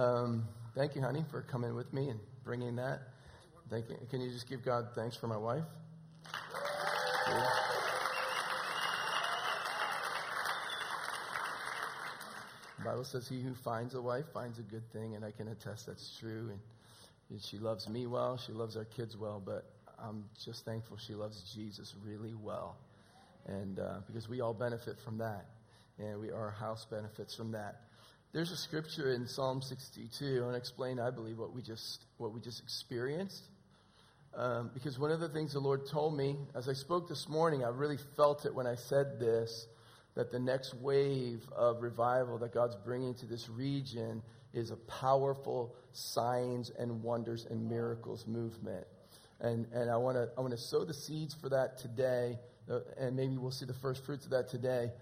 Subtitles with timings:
[0.00, 3.00] Um, thank you, honey, for coming with me and bringing that.
[3.68, 3.98] Thank you.
[4.08, 5.62] Can you just give God thanks for my wife?
[12.78, 15.48] The Bible says, He who finds a wife finds a good thing, and I can
[15.48, 16.50] attest that's true.
[17.28, 19.66] And she loves me well, she loves our kids well, but
[20.02, 22.78] I'm just thankful she loves Jesus really well.
[23.44, 25.44] And uh, because we all benefit from that,
[25.98, 27.82] and we our house benefits from that.
[28.32, 30.38] There's a scripture in Psalm 62.
[30.38, 33.42] I want to explain, I believe, what we just what we just experienced.
[34.36, 37.64] Um, because one of the things the Lord told me as I spoke this morning,
[37.64, 39.66] I really felt it when I said this
[40.14, 44.22] that the next wave of revival that God's bringing to this region
[44.54, 48.86] is a powerful signs and wonders and miracles movement.
[49.40, 52.38] And, and I want to I want to sow the seeds for that today,
[52.70, 54.92] uh, and maybe we'll see the first fruits of that today.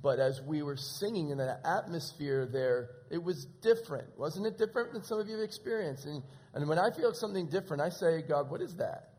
[0.00, 4.16] But as we were singing in that atmosphere there, it was different.
[4.16, 6.06] Wasn't it different than some of you have experienced?
[6.06, 6.22] And,
[6.54, 9.10] and when I feel something different, I say, God, what is that?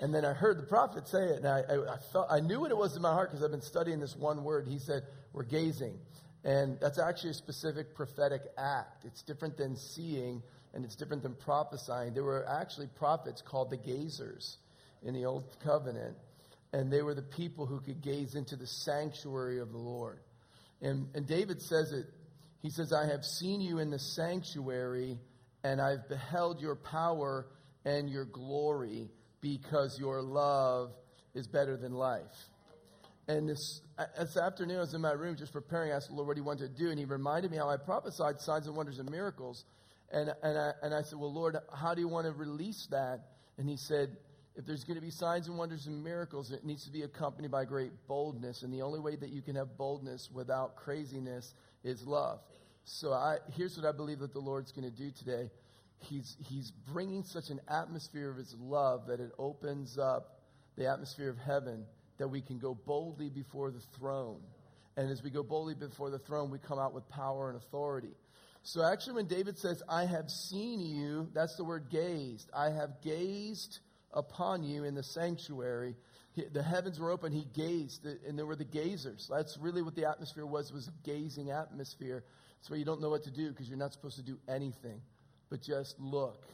[0.00, 2.60] And then I heard the prophet say it, and I, I, I felt I knew
[2.60, 4.66] what it was in my heart because I've been studying this one word.
[4.66, 5.02] He said,
[5.34, 5.98] "We're gazing,"
[6.42, 9.04] and that's actually a specific prophetic act.
[9.04, 10.42] It's different than seeing,
[10.72, 12.14] and it's different than prophesying.
[12.14, 14.56] There were actually prophets called the gazers
[15.02, 16.16] in the Old Covenant,
[16.72, 20.20] and they were the people who could gaze into the sanctuary of the Lord.
[20.80, 22.06] And, and David says it.
[22.62, 25.18] He says, "I have seen you in the sanctuary,
[25.64, 27.46] and I've beheld your power
[27.84, 29.10] and your glory."
[29.40, 30.92] because your love
[31.34, 32.48] is better than life.
[33.28, 33.80] And this,
[34.18, 35.92] this afternoon, I was in my room just preparing.
[35.92, 37.76] I asked the Lord what He wanted to do, and He reminded me how I
[37.76, 39.64] prophesied signs and wonders and miracles.
[40.12, 43.20] And, and, I, and I said, Well, Lord, how do you want to release that?
[43.56, 44.16] And He said,
[44.56, 47.50] If there's going to be signs and wonders and miracles, it needs to be accompanied
[47.50, 48.62] by great boldness.
[48.62, 52.40] And the only way that you can have boldness without craziness is love.
[52.84, 55.50] So I, here's what I believe that the Lord's going to do today
[56.00, 60.40] he's, he's bringing such an atmosphere of his love that it opens up
[60.76, 61.84] the atmosphere of heaven
[62.18, 64.40] that we can go boldly before the throne.
[64.96, 68.14] And as we go boldly before the throne, we come out with power and authority.
[68.62, 72.50] So actually, when David says, I have seen you, that's the word gazed.
[72.54, 73.78] I have gazed
[74.12, 75.96] upon you in the sanctuary.
[76.52, 77.32] The heavens were open.
[77.32, 79.28] He gazed, and there were the gazers.
[79.28, 82.24] That's really what the atmosphere was, was a gazing atmosphere.
[82.58, 85.00] That's where you don't know what to do because you're not supposed to do anything
[85.50, 86.46] but just look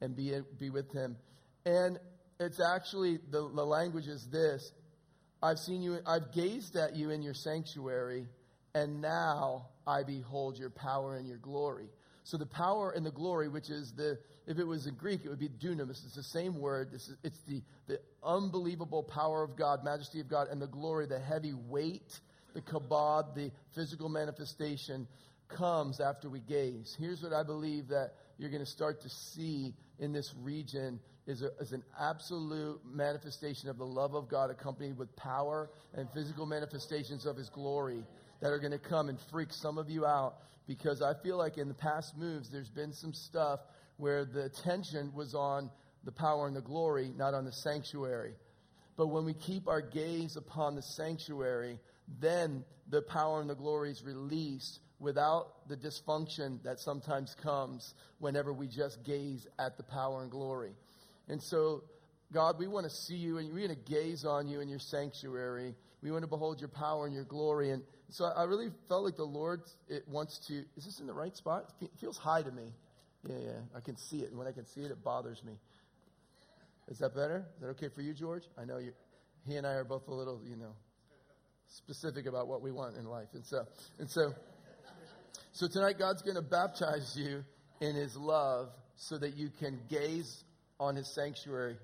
[0.00, 1.16] and be, be with him.
[1.64, 1.98] And
[2.38, 4.70] it's actually, the, the language is this
[5.42, 8.28] I've seen you, I've gazed at you in your sanctuary,
[8.74, 11.88] and now I behold your power and your glory.
[12.26, 15.28] So the power and the glory, which is the, if it was in Greek, it
[15.28, 16.04] would be dunamis.
[16.04, 16.92] It's the same word.
[16.92, 21.20] Is, it's the, the unbelievable power of God, majesty of God, and the glory, the
[21.20, 22.18] heavy weight,
[22.52, 25.06] the kabod, the physical manifestation
[25.46, 26.96] comes after we gaze.
[26.98, 30.98] Here's what I believe that you're going to start to see in this region
[31.28, 36.10] is, a, is an absolute manifestation of the love of God accompanied with power and
[36.10, 38.02] physical manifestations of his glory
[38.40, 40.36] that are going to come and freak some of you out
[40.66, 43.60] because I feel like in the past moves there's been some stuff
[43.96, 45.70] where the attention was on
[46.04, 48.34] the power and the glory, not on the sanctuary.
[48.96, 51.78] But when we keep our gaze upon the sanctuary,
[52.20, 58.52] then the power and the glory is released without the dysfunction that sometimes comes whenever
[58.52, 60.72] we just gaze at the power and glory.
[61.28, 61.84] And so,
[62.32, 64.78] God, we want to see you and we want to gaze on you in your
[64.78, 65.74] sanctuary.
[66.06, 67.70] We want to behold your power and your glory.
[67.70, 70.54] And so I really felt like the Lord it wants to.
[70.76, 71.72] Is this in the right spot?
[71.80, 72.72] It feels high to me.
[73.28, 73.58] Yeah, yeah.
[73.76, 74.28] I can see it.
[74.28, 75.54] And when I can see it, it bothers me.
[76.86, 77.44] Is that better?
[77.56, 78.44] Is that okay for you, George?
[78.56, 78.92] I know you.
[79.48, 80.76] He and I are both a little, you know,
[81.66, 83.30] specific about what we want in life.
[83.34, 83.64] And so,
[83.98, 84.32] and so.
[85.50, 87.42] So tonight, God's going to baptize you
[87.80, 90.44] in His love so that you can gaze
[90.78, 91.78] on His sanctuary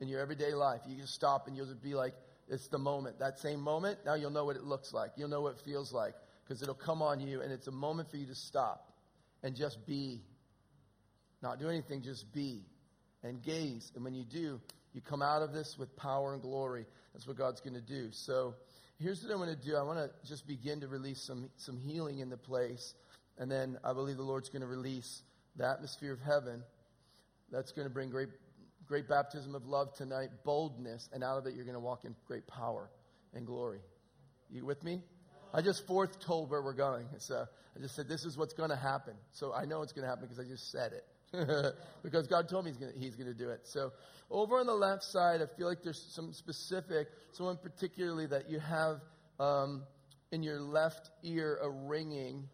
[0.00, 0.80] in your everyday life.
[0.88, 2.14] You can stop and you'll just be like,
[2.50, 3.18] it's the moment.
[3.20, 5.12] That same moment, now you'll know what it looks like.
[5.16, 8.10] You'll know what it feels like because it'll come on you and it's a moment
[8.10, 8.92] for you to stop
[9.42, 10.20] and just be.
[11.42, 12.64] Not do anything, just be
[13.22, 13.92] and gaze.
[13.94, 14.60] And when you do,
[14.92, 16.86] you come out of this with power and glory.
[17.12, 18.08] That's what God's going to do.
[18.10, 18.54] So
[18.98, 19.76] here's what I want to do.
[19.76, 22.94] I want to just begin to release some, some healing in the place.
[23.38, 25.22] And then I believe the Lord's going to release
[25.56, 26.62] the atmosphere of heaven.
[27.50, 28.28] That's going to bring great,
[28.90, 32.12] great baptism of love tonight, boldness, and out of it you're going to walk in
[32.26, 32.90] great power
[33.32, 33.78] and glory.
[34.50, 35.00] You with me?
[35.54, 37.06] I just fourth told where we're going.
[37.18, 37.46] So
[37.76, 39.14] I just said this is what's going to happen.
[39.30, 41.74] So I know it's going to happen because I just said it.
[42.02, 43.60] because God told me he's going to do it.
[43.62, 43.92] So
[44.28, 48.58] over on the left side, I feel like there's some specific, someone particularly that you
[48.58, 49.02] have
[49.38, 49.84] um,
[50.32, 52.48] in your left ear a ringing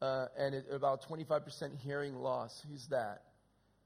[0.00, 2.64] uh, and it, about 25% hearing loss.
[2.70, 3.22] Who's that?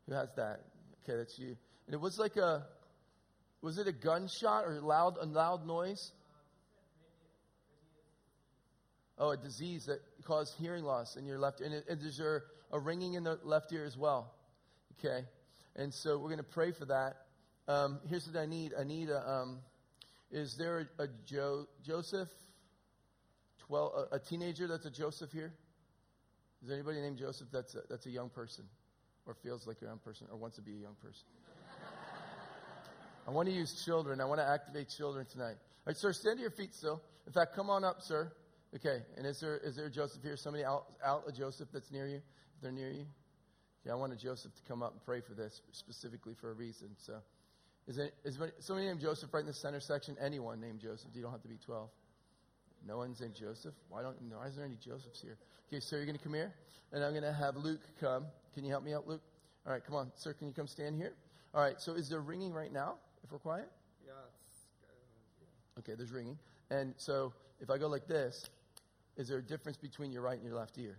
[0.06, 0.60] Who has that?
[1.02, 1.56] Okay, that's you.
[1.86, 2.66] And it was like a,
[3.62, 6.12] was it a gunshot or loud, a loud noise?
[9.18, 11.66] Oh, a disease that caused hearing loss in your left ear.
[11.66, 12.40] And, it, and there's a,
[12.72, 14.34] a ringing in the left ear as well.
[14.98, 15.24] Okay.
[15.76, 17.16] And so we're going to pray for that.
[17.66, 18.72] Um, here's what I need.
[18.78, 19.60] I need a, um,
[20.30, 22.28] is there a, a jo- Joseph,
[23.66, 25.54] 12, a, a, teenager that's a Joseph here?
[26.62, 28.64] Is there anybody named Joseph that's a, that's a young person
[29.26, 31.24] or feels like a young person or wants to be a young person?
[33.26, 34.20] I want to use children.
[34.20, 35.56] I want to activate children tonight.
[35.56, 37.02] All right, sir, stand to your feet still.
[37.26, 38.32] In fact, come on up, sir.
[38.74, 40.36] Okay, and is there, is there Joseph here?
[40.36, 42.16] Somebody out, out a Joseph that's near you?
[42.16, 43.06] If they're near you?
[43.86, 46.88] Yeah, I wanted Joseph to come up and pray for this specifically for a reason.
[46.96, 47.18] So,
[47.86, 50.16] is, it, is somebody named Joseph right in the center section?
[50.20, 51.10] Anyone named Joseph?
[51.14, 51.88] You don't have to be 12.
[52.86, 53.74] No one's named Joseph?
[53.88, 54.16] Why don't?
[54.30, 55.38] Why is there any Josephs here?
[55.68, 56.52] Okay, sir, you're going to come here,
[56.92, 58.26] and I'm going to have Luke come.
[58.54, 59.22] Can you help me out, Luke?
[59.66, 60.34] All right, come on, sir.
[60.34, 61.14] Can you come stand here?
[61.54, 61.80] All right.
[61.80, 62.96] So, is there ringing right now?
[63.24, 63.70] If we're quiet?
[64.04, 64.12] Yeah.
[64.46, 64.86] It's, uh,
[65.40, 65.80] yeah.
[65.80, 66.38] Okay, there's ringing,
[66.70, 68.50] and so if I go like this,
[69.16, 70.98] is there a difference between your right and your left ear?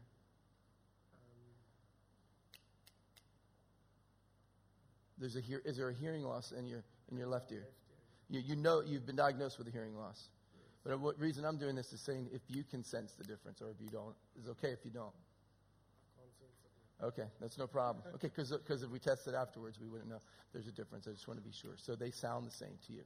[5.17, 7.67] There's a hear, is there a hearing loss in your in your left ear?
[8.29, 10.29] You, you know you've been diagnosed with a hearing loss.
[10.83, 13.69] But the reason I'm doing this is saying if you can sense the difference or
[13.69, 15.13] if you don't, it's okay if you don't.
[17.03, 18.03] Okay, that's no problem.
[18.15, 18.51] Okay, because
[18.83, 20.21] if we test it afterwards, we wouldn't know
[20.53, 21.07] there's a difference.
[21.07, 21.75] I just want to be sure.
[21.75, 23.03] So they sound the same to you.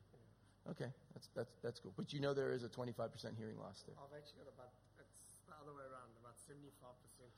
[0.70, 1.94] Okay, that's that's that's cool.
[1.98, 3.96] But you know there is a 25% hearing loss there.
[3.98, 4.70] I've actually got about
[5.00, 6.70] it's the other way around, about 75%.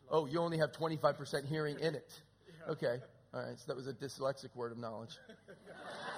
[0.09, 2.21] Oh, you only have 25% hearing in it.
[2.69, 2.99] Okay.
[3.33, 5.17] All right, so that was a dyslexic word of knowledge.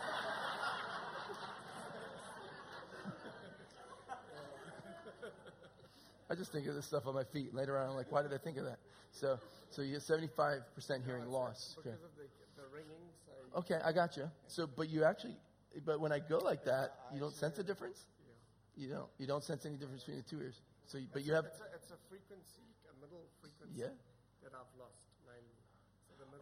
[6.33, 7.53] I just think of this stuff on my feet.
[7.53, 8.79] Later on, I'm like, why did I think of that?
[9.11, 9.37] So,
[9.69, 10.65] so you have 75%
[11.05, 11.77] hearing loss.
[11.77, 12.01] Because okay.
[12.01, 12.25] of the,
[12.57, 13.05] the ringing.
[13.21, 14.25] So okay, I got you.
[14.47, 15.37] So, but you actually,
[15.85, 18.07] but when I go like that, you don't sense a difference.
[18.25, 18.83] Yeah.
[18.83, 19.09] You don't.
[19.19, 20.59] You don't sense any difference between the two ears.
[20.87, 21.45] So, you, but you have.
[21.45, 23.77] It's a, it's a frequency, a middle frequency.
[23.77, 23.93] Yeah.
[24.41, 24.97] That I've lost.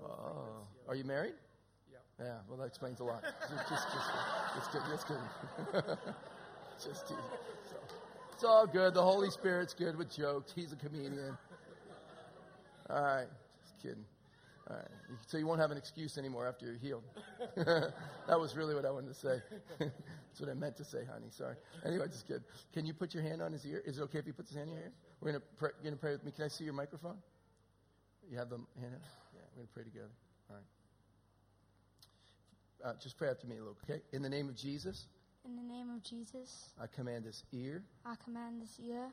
[0.03, 1.35] Oh, are you married?
[1.91, 1.97] Yeah.
[2.17, 2.37] Yeah.
[2.47, 3.21] Well, that explains a lot.
[3.21, 4.09] just, just, just,
[4.55, 5.23] just, just kidding.
[6.79, 7.23] just kidding.
[7.69, 7.70] So,
[8.41, 8.95] it's all good.
[8.95, 10.51] The Holy Spirit's good with jokes.
[10.55, 11.37] He's a comedian.
[12.89, 13.27] All right.
[13.61, 14.03] Just kidding.
[14.67, 14.87] All right.
[15.27, 17.03] So you won't have an excuse anymore after you're healed.
[17.55, 19.43] that was really what I wanted to say.
[19.77, 21.27] That's what I meant to say, honey.
[21.29, 21.53] Sorry.
[21.85, 22.41] Anyway, just kidding.
[22.73, 23.83] Can you put your hand on his ear?
[23.85, 24.91] Is it okay if he puts his hand in your ear?
[25.19, 26.31] We're gonna pray with me.
[26.31, 27.17] Can I see your microphone?
[28.27, 29.41] You have the hand Yeah.
[29.51, 30.09] We're going to pray together.
[30.49, 30.55] All
[32.83, 32.89] right.
[32.89, 34.01] Uh, just pray after me, Luke, okay?
[34.13, 35.05] In the name of Jesus.
[35.45, 36.69] In the name of Jesus.
[36.79, 37.83] I command this ear.
[38.05, 39.09] I command this ear.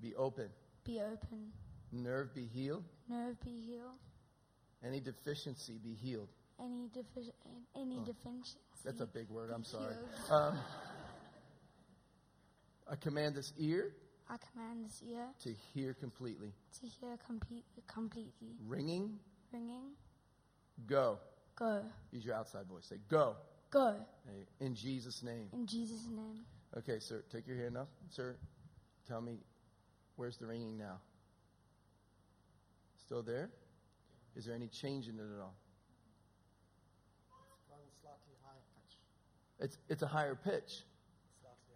[0.00, 0.48] Be open.
[0.84, 1.52] Be open.
[1.92, 2.84] Nerve be healed.
[3.08, 3.98] Nerve be healed.
[4.84, 6.28] Any deficiency be healed.
[6.60, 7.32] Any defi-
[7.74, 8.58] any oh, deficiency.
[8.84, 9.50] That's a big word.
[9.54, 9.94] I'm sorry.
[10.30, 10.58] Um,
[12.90, 13.92] I command this ear.
[14.28, 16.52] I command this ear to hear completely.
[16.80, 18.56] To hear complete, completely.
[18.66, 19.18] Ringing
[19.52, 19.92] ringing.
[20.86, 21.18] Go.
[21.56, 21.82] Go.
[22.12, 22.86] Use your outside voice.
[22.88, 23.36] Say, go.
[23.76, 23.94] Go.
[24.60, 25.48] In Jesus' name.
[25.52, 26.44] In Jesus' name.
[26.78, 27.88] Okay, sir, take your hand up.
[28.08, 28.36] Sir,
[29.06, 29.36] tell me,
[30.16, 30.96] where's the ringing now?
[33.04, 33.50] Still there?
[34.34, 35.54] Is there any change in it at all?
[37.52, 38.96] It's gone slightly higher pitch.
[39.60, 40.84] It's, it's a higher pitch.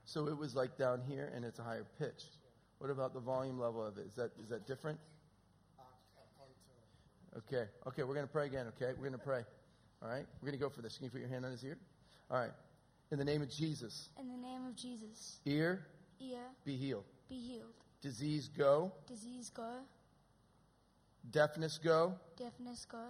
[0.07, 2.25] So it was like down here, and it's a higher pitch.
[2.79, 4.07] What about the volume level of it?
[4.07, 4.99] Is that, is that different?
[5.79, 5.83] Uh,
[7.39, 7.69] okay.
[7.87, 8.93] Okay, we're going to pray again, okay?
[8.97, 9.43] We're going to pray.
[10.03, 10.25] All right?
[10.41, 10.97] We're going to go for this.
[10.97, 11.77] Can you put your hand on his ear?
[12.31, 12.53] All right.
[13.11, 14.09] In the name of Jesus.
[14.19, 15.41] In the name of Jesus.
[15.45, 15.85] Ear.
[16.21, 16.39] Ear.
[16.65, 17.05] Be healed.
[17.29, 17.75] Be healed.
[18.01, 18.93] Disease go.
[19.07, 19.71] Disease go.
[21.31, 22.15] Deafness go.
[22.37, 23.03] Deafness go.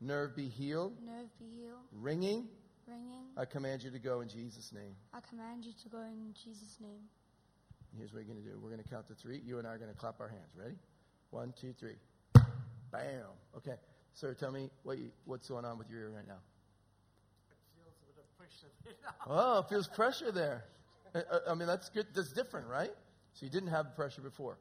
[0.00, 0.92] Nerve be healed.
[1.04, 1.80] Nerve be healed.
[1.92, 2.48] Ringing.
[2.86, 3.24] Ringing.
[3.36, 4.94] I command you to go in Jesus' name.
[5.12, 7.08] I command you to go in Jesus' name.
[7.98, 8.58] Here's what you're going to do.
[8.62, 9.40] We're going to count to three.
[9.44, 10.52] You and I are going to clap our hands.
[10.54, 10.76] Ready?
[11.30, 11.96] One, two, three.
[12.92, 13.24] Bam.
[13.56, 13.76] Okay.
[14.12, 16.38] Sir, tell me what you, what's going on with your ear right now.
[17.50, 19.12] It feels a bit of pressure there.
[19.26, 20.64] oh, it feels pressure there.
[21.14, 22.06] I, I mean, that's good.
[22.14, 22.90] That's different, right?
[23.32, 24.58] So you didn't have pressure before.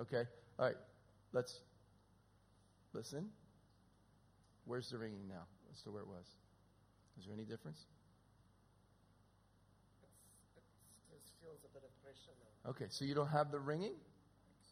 [0.00, 0.24] Okay.
[0.58, 0.76] All right.
[1.32, 1.60] Let's
[2.92, 3.28] listen.
[4.64, 5.44] Where's the ringing now?
[5.72, 6.26] As to where it was.
[7.18, 7.86] Is there any difference?
[11.12, 12.70] It feels a bit of pressure now.
[12.70, 13.92] Okay, so you don't have the ringing?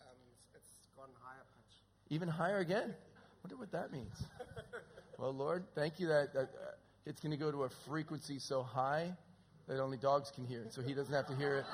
[0.00, 0.16] Um,
[0.54, 1.76] it's gone higher pitch.
[2.10, 2.94] Even higher again?
[3.42, 4.24] Wonder what that means.
[5.18, 6.74] well, Lord, thank you that, that uh,
[7.06, 9.12] it's going to go to a frequency so high
[9.68, 11.64] that only dogs can hear it, so he doesn't have to hear it.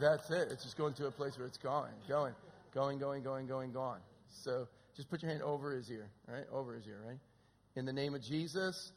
[0.00, 0.48] That's it.
[0.50, 2.34] It's just going to a place where it's going, going.
[2.74, 3.98] Going, going, going, going, gone.
[4.30, 4.66] So
[4.96, 6.44] just put your hand over his ear, right?
[6.52, 7.18] Over his ear, right?
[7.76, 8.92] In the name of Jesus.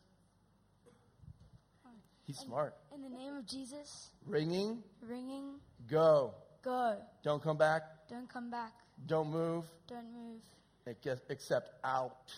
[2.25, 2.75] He's smart.
[2.93, 6.33] In the name of Jesus, Ringing, ringing, go.
[6.63, 6.97] go.
[7.23, 7.83] Don't come back.
[8.09, 8.71] Don't come back.
[9.05, 9.65] Don't move.
[9.87, 10.41] Don't move.
[10.87, 12.33] Ex- Except out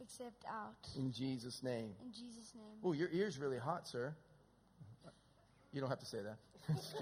[0.00, 0.88] Except out.
[0.96, 1.92] in Jesus' name.
[2.04, 2.78] In Jesus' name.
[2.82, 4.14] Oh, your ear's really hot, sir.
[5.72, 6.36] You don't have to say that.
[6.66, 6.94] Feels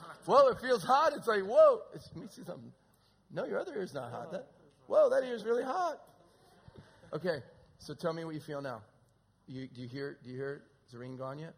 [0.00, 0.16] hot.
[0.26, 1.12] Whoa, it feels hot.
[1.14, 1.82] It's like, whoa.
[1.94, 2.72] It's, let me see something.
[3.32, 4.32] No, your other ear's not hot.
[4.32, 4.48] That,
[4.88, 6.00] whoa, that ear's really hot.
[7.12, 7.42] Okay,
[7.78, 8.82] so tell me what you feel now.
[9.46, 10.18] You, do you hear?
[10.24, 10.54] Do you hear?
[10.54, 10.62] it?
[10.86, 11.54] Is the ring gone yet?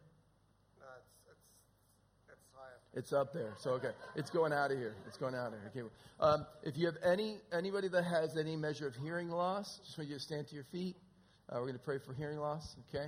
[2.99, 3.55] It's up there.
[3.59, 4.97] So okay, it's going out of here.
[5.07, 5.85] It's going out of here.
[5.85, 5.89] Okay.
[6.19, 10.11] Um, if you have any anybody that has any measure of hearing loss, just want
[10.11, 10.97] you to stand to your feet.
[11.49, 12.75] Uh, we're going to pray for hearing loss.
[12.89, 13.07] Okay.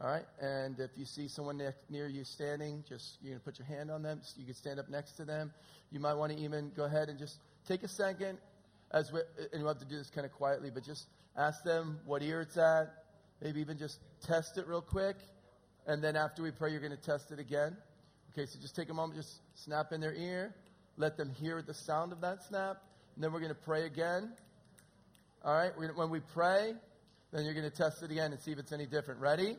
[0.00, 0.24] All right.
[0.40, 3.90] And if you see someone ne- near you standing, just you know, put your hand
[3.90, 4.20] on them.
[4.36, 5.52] You can stand up next to them.
[5.90, 8.38] You might want to even go ahead and just take a second,
[8.92, 9.18] as we,
[9.52, 12.40] and we'll have to do this kind of quietly, but just ask them what ear
[12.42, 12.86] it's at.
[13.42, 15.16] Maybe even just test it real quick,
[15.88, 17.76] and then after we pray, you're going to test it again.
[18.32, 20.54] Okay, so just take a moment, just snap in their ear,
[20.96, 22.82] let them hear the sound of that snap,
[23.14, 24.32] and then we're going to pray again.
[25.44, 26.74] All right, when we pray,
[27.32, 29.20] then you're going to test it again and see if it's any different.
[29.20, 29.56] Ready?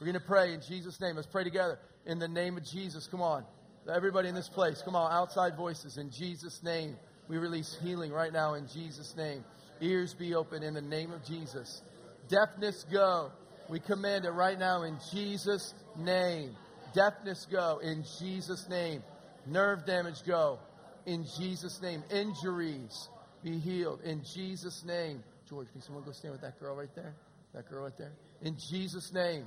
[0.00, 1.16] We're going to pray in Jesus' name.
[1.16, 1.78] Let's pray together.
[2.06, 3.44] In the name of Jesus, come on.
[3.92, 5.96] Everybody in this place, come on, outside voices.
[5.96, 6.96] In Jesus' name,
[7.28, 9.44] we release healing right now in Jesus' name.
[9.80, 11.82] Ears be open in the name of Jesus.
[12.28, 13.30] Deafness go.
[13.68, 16.56] We command it right now in Jesus' name.
[16.98, 19.04] Deafness go in Jesus' name.
[19.46, 20.58] Nerve damage go
[21.06, 22.02] in Jesus' name.
[22.10, 23.08] Injuries
[23.44, 25.22] be healed in Jesus' name.
[25.48, 27.14] George, can someone go stand with that girl right there?
[27.54, 28.10] That girl right there?
[28.42, 29.44] In Jesus' name.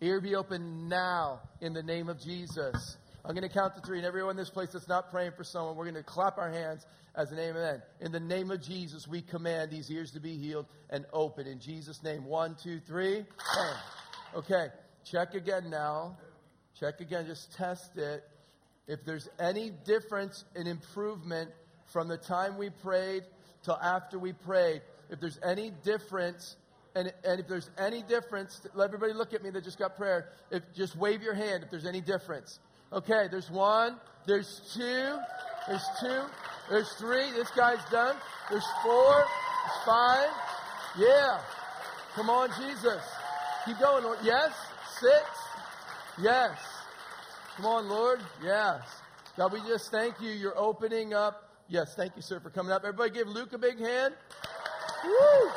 [0.00, 2.96] Ear be open now in the name of Jesus.
[3.26, 5.44] I'm going to count to three, and everyone in this place that's not praying for
[5.44, 7.82] someone, we're going to clap our hands as an amen.
[8.00, 11.46] In the name of Jesus, we command these ears to be healed and open.
[11.46, 12.24] In Jesus' name.
[12.24, 13.26] One, two, three.
[14.36, 14.66] Okay,
[15.04, 16.16] check again now.
[16.78, 18.24] Check again, just test it.
[18.86, 21.50] If there's any difference in improvement
[21.86, 23.22] from the time we prayed
[23.62, 26.56] till after we prayed, if there's any difference,
[26.94, 30.28] and, and if there's any difference, let everybody look at me that just got prayer.
[30.50, 32.58] If just wave your hand if there's any difference.
[32.92, 35.16] Okay, there's one, there's two,
[35.66, 36.22] there's two,
[36.70, 37.30] there's three.
[37.32, 38.16] This guy's done.
[38.50, 40.30] There's four, there's five.
[40.98, 41.40] Yeah.
[42.14, 43.02] Come on, Jesus.
[43.66, 44.52] Keep going, Yes.
[45.00, 45.24] Six.
[46.20, 46.58] Yes.
[47.56, 48.20] Come on, Lord.
[48.42, 48.82] Yes.
[49.36, 50.30] God, we just thank you.
[50.30, 51.50] You're opening up.
[51.68, 52.82] Yes, thank you, sir, for coming up.
[52.84, 54.14] Everybody give Luke a big hand.
[55.04, 55.50] Woo!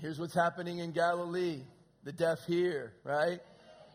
[0.00, 1.62] Here's what's happening in Galilee.
[2.04, 3.40] The deaf hear, right?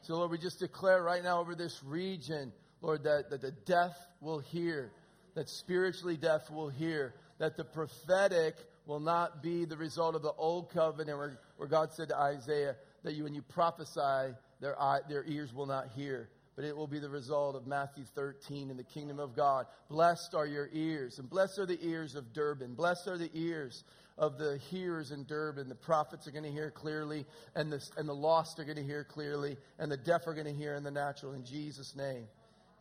[0.01, 2.51] So, Lord, we just declare right now over this region,
[2.82, 4.92] Lord, that, that the deaf will hear,
[5.36, 8.56] that spiritually deaf will hear, that the prophetic
[8.88, 12.75] will not be the result of the old covenant where, where God said to Isaiah
[13.03, 16.29] that you, when you prophesy, their, eye, their ears will not hear.
[16.56, 19.67] But it will be the result of Matthew 13 in the kingdom of God.
[19.89, 22.74] Blessed are your ears, and blessed are the ears of Durban.
[22.74, 23.84] Blessed are the ears
[24.17, 25.70] of the hearers in Durban.
[25.70, 28.84] The prophets are going to hear clearly, and the, and the lost are going to
[28.84, 31.34] hear clearly, and the deaf are going to hear in the natural.
[31.34, 32.24] In Jesus' name.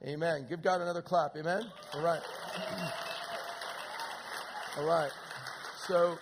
[0.06, 0.46] Amen.
[0.48, 1.36] Give God another clap.
[1.36, 1.66] Amen.
[1.92, 2.22] All right.
[4.78, 5.10] All right.
[5.86, 6.18] So,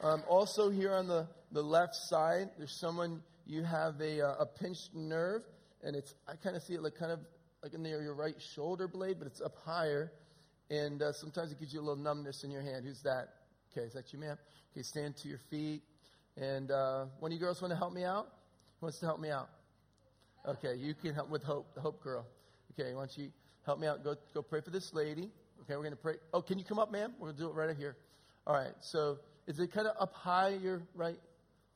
[0.00, 4.46] um, also here on the, the left side, there's someone, you have a, uh, a
[4.46, 5.42] pinched nerve,
[5.82, 7.18] and it's, I kind of see it like kind of
[7.64, 10.12] like in your, your right shoulder blade, but it's up higher.
[10.70, 12.84] And uh, sometimes it gives you a little numbness in your hand.
[12.84, 13.30] Who's that?
[13.72, 14.38] Okay, is that you, ma'am?
[14.72, 15.82] Okay, stand to your feet.
[16.36, 18.28] And uh, one of you girls want to help me out?
[18.78, 19.48] Who wants to help me out?
[20.46, 22.24] Okay, you can help with Hope, the Hope girl.
[22.78, 23.32] Okay, why don't you
[23.64, 24.04] help me out?
[24.04, 25.28] Go, go pray for this lady.
[25.62, 26.14] Okay, we're going to pray.
[26.32, 27.14] Oh, can you come up, ma'am?
[27.18, 27.96] We're to do it right here.
[28.46, 31.18] All right, so is it kind of up high, your right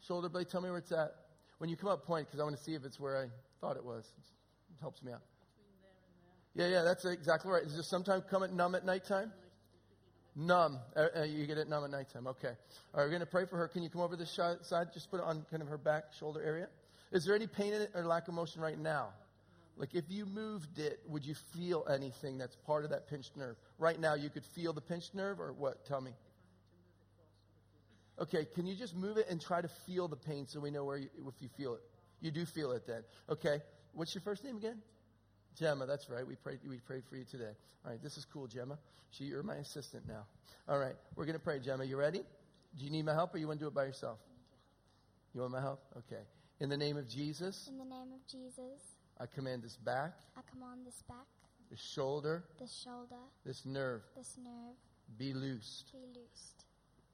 [0.07, 0.49] shoulder blade?
[0.49, 1.15] Tell me where it's at.
[1.59, 3.27] When you come up, point, because I want to see if it's where I
[3.61, 4.05] thought it was.
[4.17, 5.23] It helps me out.
[6.55, 7.65] Yeah, yeah, that's exactly right.
[7.65, 9.33] Does it sometimes come at numb at nighttime?
[10.37, 10.79] Numb.
[10.97, 12.29] Uh, uh, you get it numb at nighttime.
[12.29, 12.49] Okay.
[12.49, 13.67] All right, we're going to pray for her.
[13.67, 14.89] Can you come over this side?
[14.95, 16.69] Just put it on kind of her back shoulder area.
[17.11, 19.09] Is there any pain in it or lack of motion right now?
[19.77, 23.57] Like if you moved it, would you feel anything that's part of that pinched nerve?
[23.79, 25.85] Right now, you could feel the pinched nerve or what?
[25.85, 26.13] Tell me.
[28.21, 30.85] Okay, can you just move it and try to feel the pain so we know
[30.85, 31.81] where you, if you feel it?
[32.21, 33.03] You do feel it then.
[33.29, 33.61] Okay.
[33.93, 34.81] What's your first name again?
[35.59, 36.27] Gemma, that's right.
[36.27, 37.53] We prayed, we prayed for you today.
[37.85, 38.79] All right, this is cool, Gemma.
[39.11, 40.27] She, you're my assistant now.
[40.69, 41.85] All right, we're going to pray, Gemma.
[41.85, 42.21] You ready?
[42.79, 44.19] Do you need my help or you want to do it by yourself?
[45.35, 45.81] You want my help?
[45.99, 46.23] Okay.
[46.61, 48.81] In the name of Jesus, In the name of Jesus,
[49.19, 51.27] I command this back, I command this back,
[51.71, 54.77] this shoulder, this shoulder, this nerve this nerve
[55.19, 56.60] be loosed be loosed.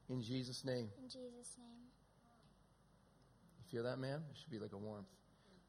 [0.09, 0.89] In Jesus' name.
[1.03, 1.85] In Jesus' name.
[3.59, 4.21] You feel that, man?
[4.31, 5.07] It should be like a warmth.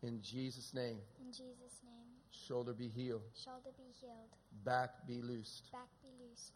[0.04, 2.22] In Jesus' name, In Jesus' name.
[2.30, 4.30] shoulder be healed, Shoulder be healed.
[4.64, 5.72] back be loosed.
[5.72, 6.54] Back be loosed.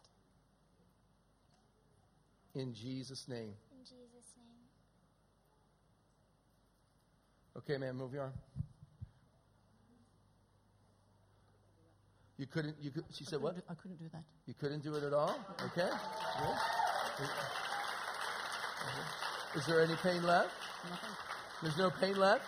[2.54, 3.52] In Jesus' name.
[3.72, 4.46] In Jesus' name.
[7.56, 8.32] Okay, man, move your arm.
[12.38, 13.54] You couldn't, you could, she I said what?
[13.56, 14.22] do- I couldn't do that.
[14.46, 15.38] You couldn't do it at all?
[15.66, 15.88] Okay.
[19.56, 20.50] Is there any pain left?
[20.88, 21.10] Nothing.
[21.62, 22.44] There's no pain left?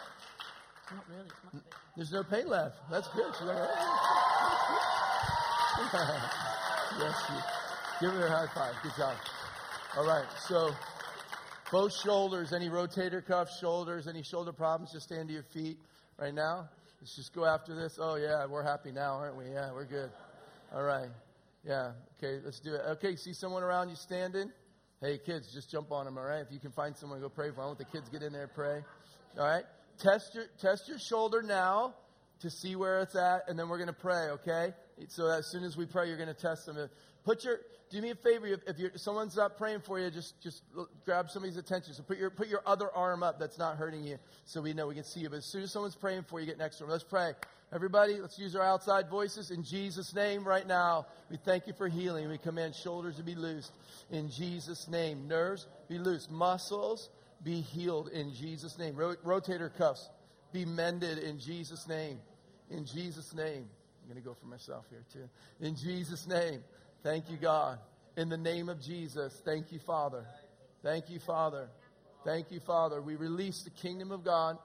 [0.90, 1.28] Not really.
[1.52, 1.62] Not.
[1.96, 2.76] There's no pain left.
[2.90, 3.32] That's good.
[3.38, 3.70] She's like, "Oh."
[6.98, 8.06] yes, you.
[8.08, 8.74] Give her a high five.
[8.82, 9.14] Good job.
[9.96, 10.26] All right.
[10.48, 10.74] So,
[11.70, 15.78] both shoulders, any rotator cuff, shoulders, any shoulder problems, just stand to your feet
[16.18, 16.68] right now.
[17.00, 17.98] Let's just go after this.
[18.00, 19.46] Oh, yeah, we're happy now, aren't we?
[19.46, 20.10] Yeah, we're good.
[20.74, 21.08] All right.
[21.66, 21.92] Yeah.
[22.18, 22.80] Okay, let's do it.
[22.92, 24.50] Okay, see someone around you standing?
[25.00, 26.40] Hey, kids, just jump on them, all right?
[26.40, 27.64] If you can find someone, go pray for them.
[27.64, 28.82] I want the kids get in there and pray.
[29.38, 29.64] All right?
[29.98, 31.94] Test your, test your shoulder now
[32.40, 34.72] to see where it's at, and then we're going to pray, okay?
[35.08, 36.88] So as soon as we pray, you're going to test them.
[37.24, 40.62] Put your, do me a favor, if, you're, someone's not praying for you, just, just
[41.04, 41.94] grab somebody's attention.
[41.94, 44.88] So put your, put your other arm up that's not hurting you so we know
[44.88, 45.30] we can see you.
[45.30, 46.90] But as soon as someone's praying for you, get next to them.
[46.90, 47.32] Let's pray.
[47.72, 49.50] Everybody, let's use our outside voices.
[49.50, 52.28] In Jesus' name, right now, we thank you for healing.
[52.28, 53.72] We command shoulders to be loosed.
[54.10, 56.30] In Jesus' name, nerves be loosed.
[56.30, 57.08] Muscles
[57.42, 58.94] be healed in Jesus' name.
[58.94, 60.08] Ro- rotator cuffs
[60.52, 62.18] be mended in Jesus' name.
[62.70, 63.66] In Jesus' name.
[64.02, 65.28] I'm going to go for myself here too.
[65.60, 66.62] In Jesus' name.
[67.04, 67.78] Thank you, God.
[68.16, 69.38] In the name of Jesus.
[69.44, 70.24] Thank you, Father.
[70.82, 71.68] Thank you, Father.
[72.24, 73.02] Thank you, Father.
[73.02, 74.56] We release the kingdom of God,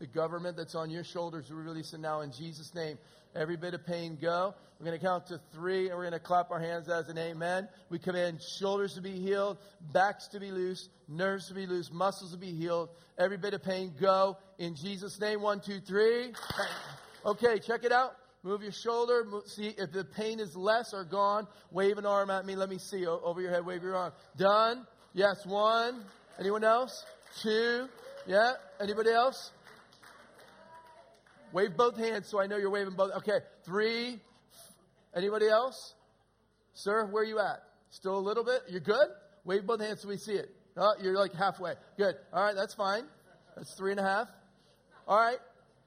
[0.00, 1.48] the government that's on your shoulders.
[1.48, 2.98] We release it now in Jesus' name.
[3.36, 4.56] Every bit of pain go.
[4.80, 7.16] We're going to count to three and we're going to clap our hands as an
[7.16, 7.68] amen.
[7.90, 9.58] We command shoulders to be healed,
[9.92, 12.88] backs to be loose, nerves to be loose, muscles to be healed.
[13.18, 15.42] Every bit of pain go in Jesus' name.
[15.42, 16.32] One, two, three.
[17.24, 18.16] Okay, check it out.
[18.44, 19.24] Move your shoulder.
[19.24, 21.48] Mo- See if the pain is less or gone.
[21.70, 22.54] Wave an arm at me.
[22.56, 23.06] Let me see.
[23.06, 24.12] O- over your head, wave your arm.
[24.36, 24.86] Done.
[25.14, 26.04] Yes, one.
[26.38, 27.04] Anyone else?
[27.42, 27.88] Two.
[28.26, 28.52] Yeah.
[28.80, 29.50] Anybody else?
[31.52, 33.12] Wave both hands so I know you're waving both.
[33.16, 33.38] Okay.
[33.64, 34.20] Three.
[35.16, 35.94] Anybody else?
[36.74, 37.62] Sir, where are you at?
[37.90, 38.60] Still a little bit?
[38.68, 39.06] You're good?
[39.44, 40.50] Wave both hands so we see it.
[40.76, 41.74] Oh, you're like halfway.
[41.96, 42.16] Good.
[42.32, 43.04] All right, that's fine.
[43.56, 44.28] That's three and a half.
[45.06, 45.38] All right.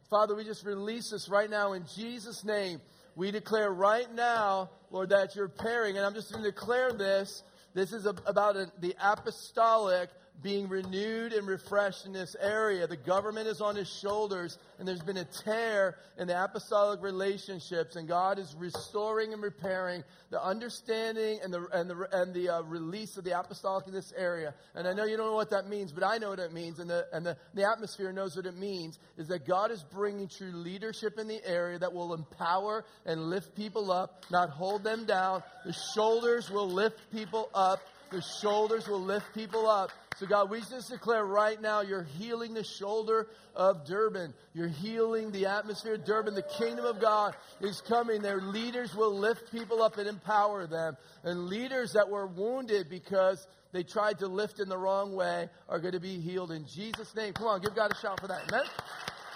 [0.09, 2.79] Father, we just release this right now in Jesus' name.
[3.15, 7.43] We declare right now, Lord, that you're pairing, and I'm just going to declare this.
[7.73, 10.09] This is about the apostolic
[10.41, 12.85] being renewed and refreshed in this area.
[12.85, 17.95] The government is on his shoulders, and there's been a tear in the apostolic relationships,
[17.95, 22.61] and God is restoring and repairing the understanding and the and the and the uh,
[22.63, 24.53] release of the apostolic in this area.
[24.75, 26.79] And I know you don't know what that means, but I know what it means,
[26.79, 28.99] and the and the, the atmosphere knows what it means.
[29.17, 33.55] Is that God is bringing true leadership in the area that will empower and lift
[33.55, 35.41] people up, not hold them down.
[35.65, 37.79] The shoulders will lift people up.
[38.11, 39.91] The shoulders will lift people up.
[40.19, 44.33] So, God, we just declare right now you're healing the shoulder of Durban.
[44.55, 46.33] You're healing the atmosphere of Durban.
[46.33, 48.23] The kingdom of God is coming.
[48.23, 50.97] Their leaders will lift people up and empower them.
[51.23, 55.79] And leaders that were wounded because they tried to lift in the wrong way are
[55.79, 57.33] going to be healed in Jesus' name.
[57.33, 58.41] Come on, give God a shout for that.
[58.51, 58.65] Amen?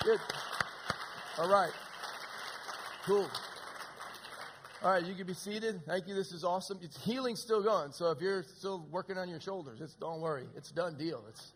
[0.03, 0.19] Good.
[1.37, 1.71] All right.
[3.05, 3.29] Cool.
[4.83, 5.85] All right, you can be seated.
[5.85, 6.15] Thank you.
[6.15, 6.79] This is awesome.
[6.81, 7.91] It's healing still going.
[7.91, 10.47] So if you're still working on your shoulders, it's don't worry.
[10.57, 11.23] It's done deal.
[11.29, 11.53] It's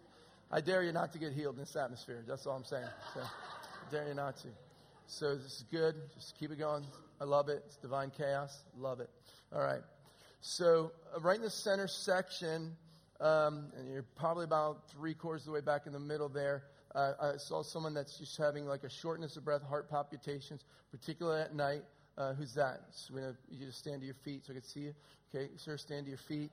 [0.51, 2.23] I dare you not to get healed in this atmosphere.
[2.27, 2.85] That's all I'm saying.
[3.15, 4.49] So I dare you not to.
[5.07, 5.95] So this is good.
[6.13, 6.85] Just keep it going.
[7.19, 7.63] I love it.
[7.65, 8.59] It's divine chaos.
[8.77, 9.09] Love it.
[9.51, 9.81] All right.
[10.41, 12.77] So uh, right in the center section,
[13.21, 16.65] um, and you're probably about three quarters of the way back in the middle there.
[16.93, 21.41] Uh, I saw someone that's just having like a shortness of breath, heart palpitations, particularly
[21.41, 21.81] at night.
[22.17, 22.81] Uh, who's that?
[22.91, 24.95] So gonna, you just stand to your feet so I can see you.
[25.33, 26.51] Okay, sir, stand to your feet.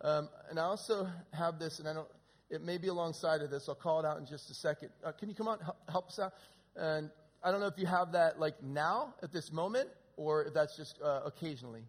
[0.00, 2.08] Um, and I also have this, and I don't.
[2.50, 3.68] It may be alongside of this.
[3.68, 4.90] I'll call it out in just a second.
[5.04, 6.34] Uh, can you come on, help, help us out?
[6.76, 7.10] And
[7.42, 10.76] I don't know if you have that like now at this moment, or if that's
[10.76, 11.82] just uh, occasionally.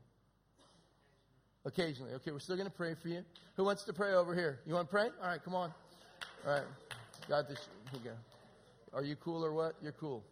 [1.65, 2.13] Occasionally.
[2.13, 3.23] Okay, we're still going to pray for you.
[3.55, 4.59] Who wants to pray over here?
[4.65, 5.09] You want to pray?
[5.21, 5.73] All right, come on.
[6.45, 6.63] All right.
[7.27, 8.15] God, this, here you go.
[8.97, 9.75] Are you cool or what?
[9.81, 10.23] You're cool.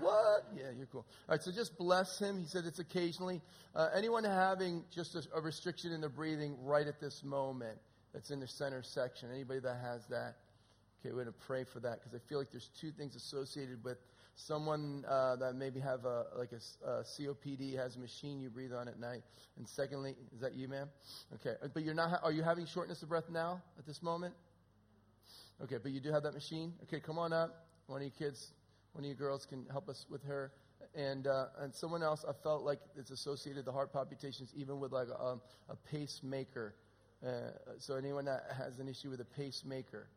[0.00, 0.46] What?
[0.56, 1.06] Yeah, you're cool.
[1.28, 2.38] All right, so just bless him.
[2.38, 3.40] He said it's occasionally.
[3.74, 7.78] Uh, anyone having just a, a restriction in their breathing right at this moment
[8.12, 9.30] that's in the center section?
[9.32, 10.36] Anybody that has that?
[11.00, 13.84] Okay, we're going to pray for that because I feel like there's two things associated
[13.84, 13.98] with
[14.34, 18.88] someone uh, that maybe have a like a COPD has a machine you breathe on
[18.88, 19.22] at night.
[19.56, 20.88] And secondly, is that you, ma'am?
[21.34, 22.20] Okay, Uh, but you're not.
[22.22, 24.34] Are you having shortness of breath now at this moment?
[25.62, 26.74] Okay, but you do have that machine.
[26.82, 27.66] Okay, come on up.
[27.86, 28.52] One of you kids,
[28.96, 30.52] one of you girls can help us with her.
[30.94, 34.92] And uh, and someone else, I felt like it's associated the heart palpitations even with
[34.92, 35.36] like a,
[35.68, 36.74] a pacemaker.
[37.24, 40.08] Uh, so anyone that has an issue with a pacemaker,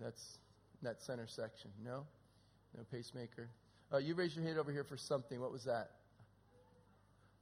[0.00, 0.38] that's
[0.82, 1.70] that center section.
[1.84, 2.04] No,
[2.76, 3.48] no pacemaker.
[3.92, 5.40] Uh, you raised your hand over here for something.
[5.40, 5.90] What was that?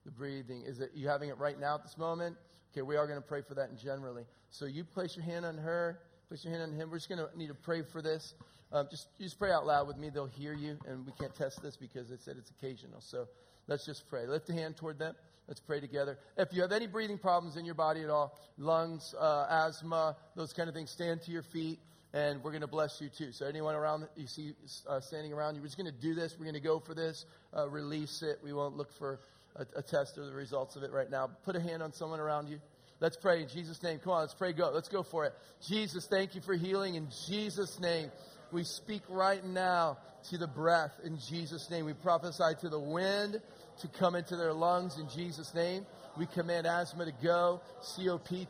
[0.04, 0.64] The breathing.
[0.66, 2.36] Is it you having it right now at this moment?
[2.74, 4.24] Okay, we are going to pray for that in generally.
[4.50, 6.90] So you place your hand on her, place your hand on him.
[6.90, 8.34] We're just going to need to pray for this.
[8.72, 10.10] Um, just just pray out loud with me.
[10.10, 13.00] They'll hear you, and we can't test this because it said it's occasional.
[13.00, 13.28] So
[13.66, 14.26] let's just pray.
[14.26, 15.14] Lift a hand toward them.
[15.46, 16.18] Let's pray together.
[16.36, 20.52] If you have any breathing problems in your body at all, lungs, uh, asthma, those
[20.52, 21.78] kind of things, stand to your feet
[22.12, 23.32] and we're going to bless you too.
[23.32, 24.54] So anyone around you see
[24.86, 26.36] uh, standing around you, we're just going to do this.
[26.38, 27.26] We're going to go for this,
[27.56, 28.38] uh, release it.
[28.42, 29.20] We won't look for
[29.56, 31.30] a, a test or the results of it right now.
[31.44, 32.60] Put a hand on someone around you.
[33.00, 34.00] Let's pray in Jesus' name.
[34.00, 34.52] Come on, let's pray.
[34.52, 34.70] Go.
[34.74, 35.32] Let's go for it.
[35.66, 38.10] Jesus, thank you for healing in Jesus' name.
[38.52, 39.98] We speak right now
[40.30, 41.84] to the breath in Jesus' name.
[41.84, 43.40] We prophesy to the wind
[43.80, 45.86] to come into their lungs in Jesus' name.
[46.16, 48.46] We command asthma to go, COPD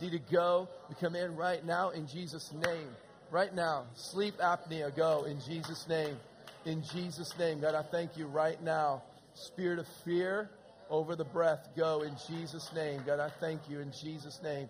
[0.00, 0.68] to go.
[0.88, 2.88] We command right now in Jesus' name.
[3.30, 6.16] Right now, sleep apnea go in Jesus' name.
[6.64, 9.02] In Jesus' name, God, I thank you right now.
[9.34, 10.50] Spirit of fear
[10.88, 13.02] over the breath go in Jesus' name.
[13.06, 14.68] God, I thank you in Jesus' name.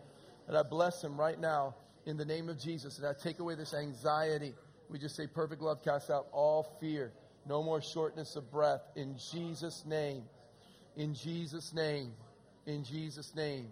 [0.49, 1.75] And I bless him right now
[2.07, 2.99] in the name of Jesus.
[2.99, 4.55] And I take away this anxiety.
[4.91, 7.13] We just say, perfect love casts out all fear.
[7.47, 8.83] No more shortness of breath.
[8.97, 10.25] In Jesus' name.
[10.97, 12.13] In Jesus' name.
[12.67, 13.69] In Jesus' name.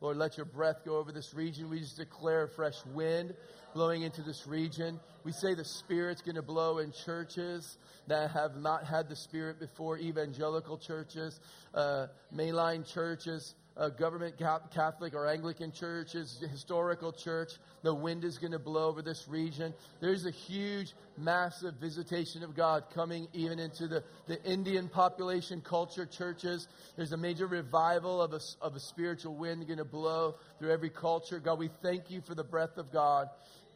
[0.00, 1.68] Lord, let your breath go over this region.
[1.68, 3.34] We just declare a fresh wind
[3.74, 4.98] blowing into this region.
[5.24, 9.60] We say the Spirit's going to blow in churches that have not had the Spirit
[9.60, 11.38] before, evangelical churches,
[11.74, 17.52] uh, mainline churches, uh, government Catholic or Anglican church churches, historical church.
[17.82, 19.74] The wind is going to blow over this region.
[20.00, 26.06] There's a huge, massive visitation of God coming even into the, the Indian population culture
[26.06, 26.68] churches.
[26.96, 30.90] There's a major revival of a, of a spiritual wind going to blow through every
[30.90, 31.38] culture.
[31.38, 33.28] God, we thank you for the breath of God.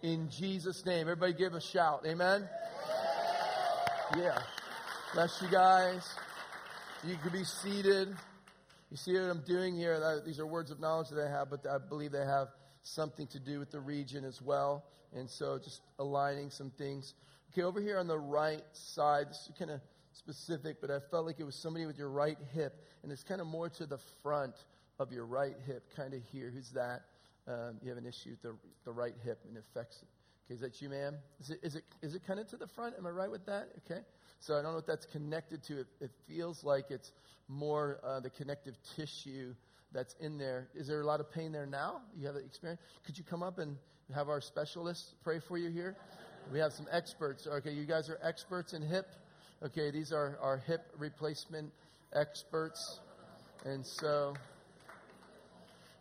[0.02, 1.02] In Jesus' name.
[1.02, 2.06] Everybody give a shout.
[2.06, 2.48] Amen.
[4.16, 4.38] Yeah.
[5.14, 6.08] Bless you guys.
[7.04, 8.14] You can be seated.
[8.90, 10.22] You see what I'm doing here?
[10.24, 12.48] These are words of knowledge that I have, but I believe they have
[12.82, 14.84] something to do with the region as well.
[15.14, 17.14] And so just aligning some things.
[17.52, 19.80] Okay, over here on the right side, this is kind of
[20.12, 23.40] specific, but I felt like it was somebody with your right hip, and it's kind
[23.40, 24.54] of more to the front
[24.98, 26.50] of your right hip, kind of here.
[26.54, 27.02] Who's that?
[27.48, 30.08] Um, you have an issue with the, the right hip and it affects it.
[30.46, 31.14] Okay, is that you, ma'am?
[31.40, 32.94] Is it, is it, is it kind of to the front?
[32.98, 33.68] Am I right with that?
[33.84, 34.00] Okay.
[34.40, 35.80] So I don't know what that's connected to.
[35.80, 37.12] It, it feels like it's
[37.48, 39.54] more uh, the connective tissue
[39.92, 40.68] that's in there.
[40.74, 42.00] Is there a lot of pain there now?
[42.16, 42.80] You have an experience?
[43.04, 43.76] Could you come up and
[44.14, 45.96] have our specialists pray for you here?
[46.52, 47.46] We have some experts.
[47.46, 49.08] Okay, you guys are experts in hip.
[49.64, 51.72] Okay, these are our hip replacement
[52.14, 53.00] experts.
[53.64, 54.34] And so,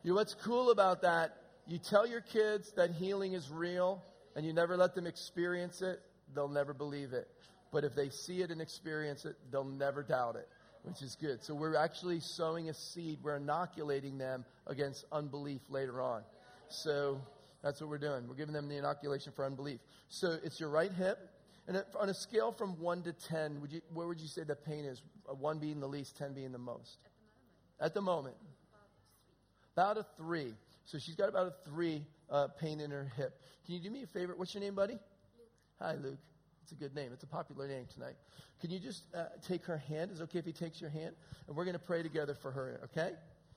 [0.03, 4.03] you know, what's cool about that, you tell your kids that healing is real
[4.35, 6.01] and you never let them experience it,
[6.35, 7.27] they'll never believe it.
[7.75, 10.47] But if they see it and experience it, they'll never doubt it,
[10.83, 11.43] which is good.
[11.43, 13.19] So we're actually sowing a seed.
[13.21, 16.21] We're inoculating them against unbelief later on.
[16.69, 17.19] So
[17.61, 18.29] that's what we're doing.
[18.29, 19.81] We're giving them the inoculation for unbelief.
[20.07, 21.19] So it's your right hip.
[21.67, 24.55] And on a scale from 1 to 10, would you, where would you say the
[24.55, 25.01] pain is?
[25.29, 26.99] Uh, 1 being the least, 10 being the most?
[27.81, 28.37] At the moment.
[29.73, 30.53] About a 3.
[30.85, 33.41] So she's got about a 3 uh, pain in her hip.
[33.65, 34.33] Can you do me a favor?
[34.33, 34.93] What's your name, buddy?
[34.93, 35.01] Luke.
[35.81, 36.19] Hi, Luke.
[36.65, 37.11] It's a good name.
[37.13, 38.15] It's a popular name tonight.
[38.59, 40.09] Can you just uh, take her hand?
[40.09, 41.13] Is it okay if he takes your hand?
[41.45, 43.11] And we're going to pray together for her, okay?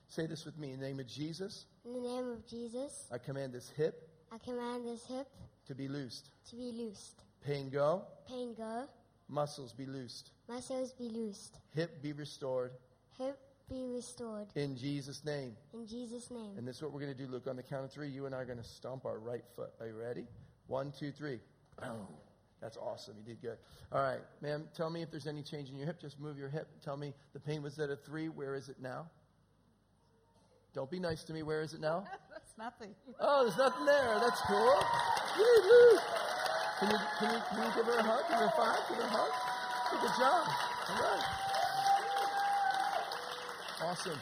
[0.09, 0.73] Say this with me.
[0.73, 4.37] In the name of Jesus, In the name of Jesus, I command this hip I
[4.37, 5.25] command this hip
[5.65, 6.29] to be loosed.
[6.51, 7.23] to be loosed.
[7.43, 8.85] Pain go, Pain go,
[9.27, 12.73] muscles be loosed, muscles be loosed, hip be restored
[13.17, 14.45] hip be restored.
[14.53, 15.55] in Jesus' name.
[15.73, 16.51] In Jesus' name.
[16.59, 17.47] And this is what we're going to do, Luke.
[17.47, 19.71] On the count of three, you and I are going to stomp our right foot.
[19.79, 20.25] Are you ready?
[20.67, 21.39] One, two, three.
[21.81, 22.05] Boom.
[22.61, 23.15] That's awesome.
[23.17, 23.57] You did good.
[23.91, 25.99] All right, ma'am, tell me if there's any change in your hip.
[25.99, 26.67] Just move your hip.
[26.83, 28.27] Tell me the pain was at a three.
[28.27, 29.07] Where is it now?
[30.73, 31.41] Don't be nice to me.
[31.41, 32.03] Where is it now?
[32.31, 32.93] That's nothing.
[33.19, 34.19] Oh, there's nothing there.
[34.19, 34.75] That's cool.
[35.37, 35.99] Woo-hoo.
[36.79, 38.23] Can you, can, you, can you give her a hug?
[38.29, 38.79] Give her a five?
[38.87, 39.49] Give her a hug?
[40.01, 40.47] Good job.
[40.89, 41.39] All right.
[43.81, 44.19] Awesome.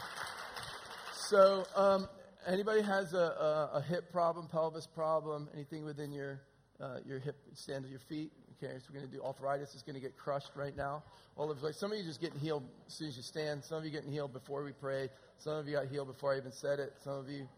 [1.12, 2.08] So, um,
[2.46, 6.40] anybody has a, a, a hip problem, pelvis problem, anything within your
[6.80, 8.30] uh, your hip, stand to your feet.
[8.62, 11.02] Okay, so we're going to do arthritis is going to get crushed right now.
[11.36, 13.62] All of like some of you just getting healed as soon as you stand.
[13.62, 15.10] Some of you getting healed before we prayed.
[15.38, 16.94] Some of you got healed before I even said it.
[17.04, 17.48] Some of you,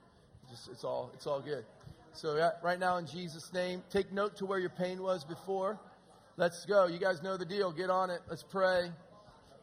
[0.51, 1.65] just it's all it's all good.
[2.13, 5.79] So right now in Jesus' name, take note to where your pain was before.
[6.37, 6.87] Let's go.
[6.87, 7.73] You guys know the deal.
[7.73, 8.21] Get on it.
[8.29, 8.91] Let's pray.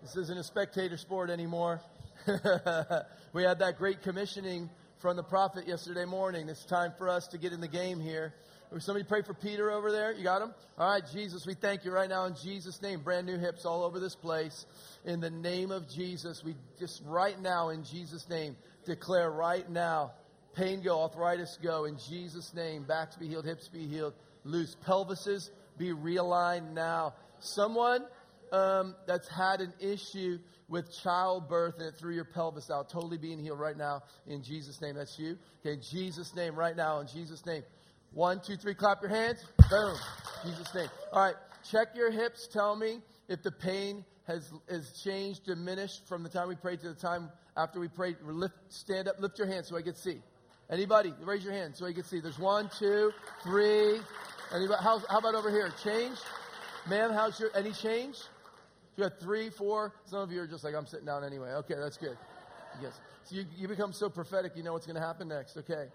[0.01, 1.81] This isn't a spectator sport anymore.
[3.33, 6.49] we had that great commissioning from the prophet yesterday morning.
[6.49, 8.33] It's time for us to get in the game here.
[8.80, 10.13] Somebody pray for Peter over there?
[10.13, 10.53] You got him?
[10.77, 13.01] All right, Jesus, we thank you right now in Jesus' name.
[13.01, 14.65] Brand new hips all over this place.
[15.06, 20.12] In the name of Jesus, we just right now in Jesus' name declare right now
[20.53, 21.86] pain go, arthritis go.
[21.86, 27.13] In Jesus' name, backs be healed, hips be healed, loose pelvises be realigned now.
[27.39, 28.06] Someone
[28.51, 33.39] um, that's had an issue with childbirth and it threw your pelvis out, totally being
[33.39, 34.95] healed right now in Jesus' name.
[34.95, 35.38] That's you.
[35.65, 37.63] Okay, Jesus' name, right now, in Jesus' name.
[38.17, 39.45] One, two, three, clap your hands.
[39.69, 39.95] Boom.
[40.43, 40.89] Jesus' name.
[41.13, 41.36] All right,
[41.69, 42.47] check your hips.
[42.47, 42.97] Tell me
[43.30, 47.30] if the pain has, has changed, diminished from the time we prayed to the time
[47.56, 48.15] after we prayed.
[48.23, 50.17] Lift, stand up, lift your hands so I can see.
[50.67, 52.19] Anybody, raise your hand so I can see.
[52.19, 53.12] There's one, two,
[53.43, 53.99] three.
[54.51, 55.71] Anybody, how, how about over here?
[55.84, 56.17] Change?
[56.89, 58.17] Ma'am, how's your, any change?
[58.95, 59.93] You got three, four.
[60.06, 61.49] Some of you are just like, I'm sitting down anyway.
[61.49, 62.17] Okay, that's good.
[62.82, 62.99] Yes.
[63.25, 65.56] So you, you become so prophetic, you know what's going to happen next.
[65.56, 65.86] Okay.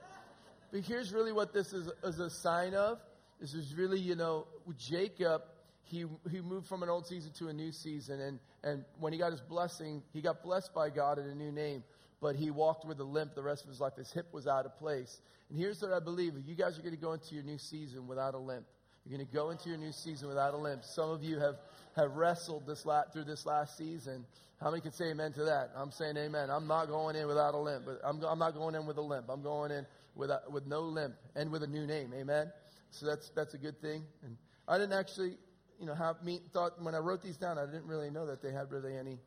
[0.73, 2.99] But here's really what this is, is a sign of.
[3.39, 4.47] This is really, you know,
[4.79, 5.43] Jacob,
[5.83, 8.21] he, he moved from an old season to a new season.
[8.21, 11.53] And, and when he got his blessing, he got blessed by God in a new
[11.53, 11.85] name.
[12.23, 13.97] But he walked with a limp the rest of his life.
[13.97, 15.21] His hip was out of place.
[15.51, 18.07] And here's what I believe you guys are going to go into your new season
[18.07, 18.65] without a limp.
[19.05, 20.85] You're going to go into your new season without a limp.
[20.85, 21.57] Some of you have,
[21.97, 24.25] have wrestled this la- through this last season.
[24.61, 25.73] How many can say amen to that?
[25.75, 26.51] I'm saying amen.
[26.51, 29.03] I'm not going in without a limp, but I'm, I'm not going in with a
[29.03, 29.27] limp.
[29.29, 32.13] I'm going in with, a, with no limp and with a new name.
[32.15, 32.53] Amen.
[32.91, 34.05] So that's, that's a good thing.
[34.23, 34.37] And
[34.69, 35.37] I didn't actually,
[35.81, 38.41] you know, have me thought when I wrote these down, I didn't really know that
[38.41, 39.19] they had really any,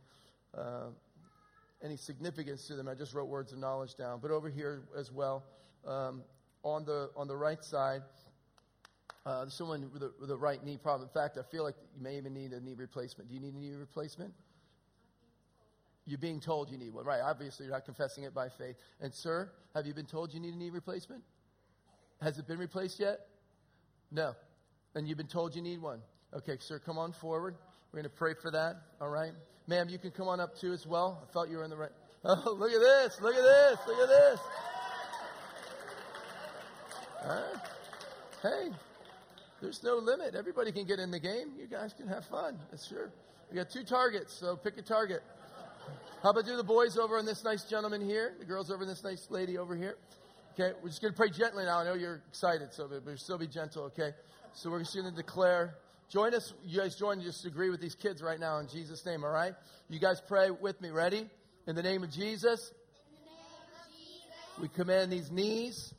[0.58, 0.88] uh,
[1.84, 2.88] any significance to them.
[2.88, 4.20] I just wrote words of knowledge down.
[4.22, 5.44] But over here as well,
[5.86, 6.24] um,
[6.64, 8.02] on the on the right side,
[9.26, 11.10] uh, someone with a, with a right knee problem.
[11.10, 13.30] In fact, I feel like you may even need a knee replacement.
[13.30, 14.34] Do you need a knee replacement?
[16.06, 17.22] You're being told you need one, right?
[17.22, 18.76] Obviously, you're not confessing it by faith.
[19.02, 21.24] And, sir, have you been told you need a knee replacement?
[22.22, 23.22] Has it been replaced yet?
[24.12, 24.36] No.
[24.94, 26.02] And you've been told you need one.
[26.34, 27.56] Okay, sir, come on forward.
[27.92, 29.32] We're going to pray for that, all right?
[29.68, 31.26] Ma'am, you can come on up too as well.
[31.28, 31.92] I felt you were in the right.
[32.28, 33.22] Oh, look at this.
[33.22, 33.78] Look at this.
[33.88, 34.40] Look at this.
[37.24, 37.62] All right.
[38.42, 38.72] Hey,
[39.62, 40.36] there's no limit.
[40.36, 41.54] Everybody can get in the game.
[41.58, 42.60] You guys can have fun.
[42.72, 43.12] That's sure.
[43.50, 45.24] We got two targets, so pick a target.
[46.22, 48.88] How about do the boys over on this nice gentleman here, the girls over on
[48.88, 49.98] this nice lady over here?
[50.54, 51.80] Okay, we're just going to pray gently now.
[51.80, 54.12] I know you're excited, so but still be gentle, okay?
[54.54, 55.76] So we're just going to declare.
[56.10, 56.54] Join us.
[56.64, 57.22] You guys join.
[57.22, 59.54] Just agree with these kids right now in Jesus' name, all right?
[59.90, 60.90] You guys pray with me.
[60.90, 61.30] Ready?
[61.68, 62.72] In the name of Jesus,
[64.62, 65.95] we command these knees.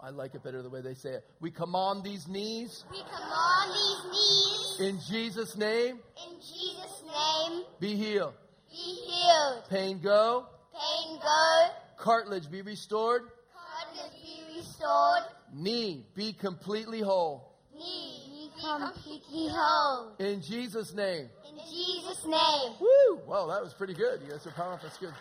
[0.00, 1.24] I like it better the way they say it.
[1.40, 5.98] We command these knees We command these knees in Jesus' name.
[6.30, 7.64] in Jesus' name.
[7.80, 8.34] Be healed.
[8.70, 9.64] Be healed.
[9.68, 10.46] Pain go.
[10.72, 11.66] Pain go.
[11.96, 13.22] Cartilage be restored.
[13.52, 15.22] Cartilage be restored.
[15.52, 17.54] Knee be completely whole.
[17.76, 20.12] Knee be completely whole.
[20.20, 21.28] In Jesus' name.
[21.48, 22.74] In Jesus' name.
[22.80, 23.20] Woo!
[23.26, 24.20] Well, that was pretty good.
[24.22, 24.80] You guys are powerful.
[24.88, 25.12] That's good.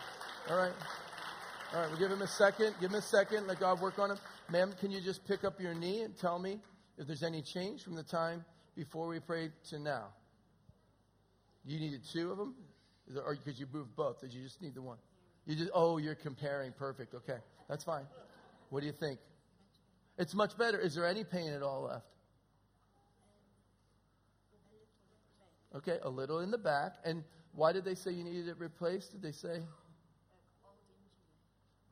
[0.50, 0.74] All right.
[1.74, 2.76] All right, we'll give him a second.
[2.80, 3.46] Give him a second.
[3.46, 4.18] Let God work on him.
[4.50, 6.60] Ma'am, can you just pick up your knee and tell me
[6.98, 10.08] if there's any change from the time before we prayed to now?
[11.66, 12.56] You needed two of them?
[13.10, 14.22] There, or because you moved both?
[14.22, 14.98] Did you just need the one?
[15.46, 16.72] You just, oh, you're comparing.
[16.72, 17.14] Perfect.
[17.14, 17.38] Okay.
[17.68, 18.06] That's fine.
[18.70, 19.20] What do you think?
[20.18, 20.80] It's much better.
[20.80, 22.06] Is there any pain at all left?
[25.76, 26.94] Okay, a little in the back.
[27.04, 29.12] And why did they say you needed it replaced?
[29.12, 29.62] Did they say?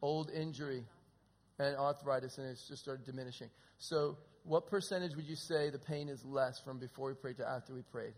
[0.06, 0.84] Old injury
[1.58, 3.50] and arthritis, and it's just started diminishing.
[3.80, 7.50] So, what percentage would you say the pain is less from before we prayed to
[7.50, 8.13] after we prayed?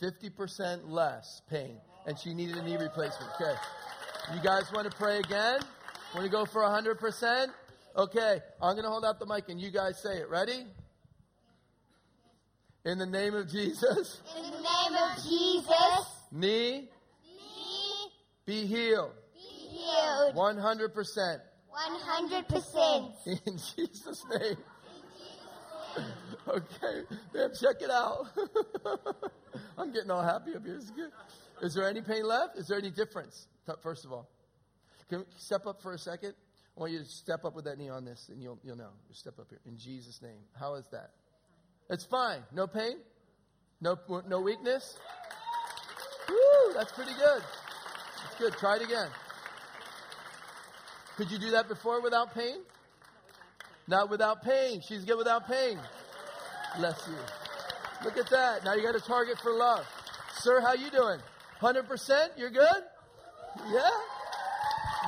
[0.00, 3.32] Fifty percent less pain, and she needed a knee replacement.
[3.34, 3.52] Okay,
[4.34, 5.60] you guys want to pray again?
[6.14, 7.52] Want to go for hundred percent?
[7.98, 10.30] Okay, I'm going to hold out the mic, and you guys say it.
[10.30, 10.64] Ready?
[12.86, 16.17] In the name of Jesus, In the name of Jesus.
[16.32, 16.88] Knee
[17.24, 18.10] Knee
[18.46, 19.12] be healed.
[19.34, 19.40] be
[19.78, 20.34] healed.
[20.34, 21.40] 100%.
[21.72, 23.12] 100%.
[23.46, 24.56] In Jesus' name.
[26.46, 27.02] Okay,
[27.34, 28.26] man, check it out.
[29.78, 30.76] I'm getting all happy up here.
[30.76, 31.10] It's good.
[31.60, 32.56] Is there any pain left?
[32.56, 33.48] Is there any difference?
[33.82, 34.28] First of all,
[35.08, 36.34] Can we step up for a second?
[36.76, 38.90] I want you to step up with that knee on this, and you'll, you'll know.
[39.08, 39.58] Just step up here.
[39.66, 40.38] In Jesus' name.
[40.58, 41.10] How is that?
[41.90, 42.40] It's fine.
[42.52, 42.98] No pain?
[43.80, 43.96] No,
[44.28, 44.96] no weakness?
[46.28, 47.42] Woo, that's pretty good.
[48.22, 48.52] That's good.
[48.54, 49.08] Try it again.
[51.16, 52.58] Could you do that before without pain?
[53.88, 54.80] Not without pain.
[54.86, 55.78] She's good without pain.
[56.76, 57.16] Bless you.
[58.04, 58.64] Look at that.
[58.64, 59.86] Now you got a target for love.
[60.34, 61.18] Sir, how you doing?
[61.60, 62.28] 100%?
[62.36, 62.82] You're good?
[63.72, 63.90] Yeah?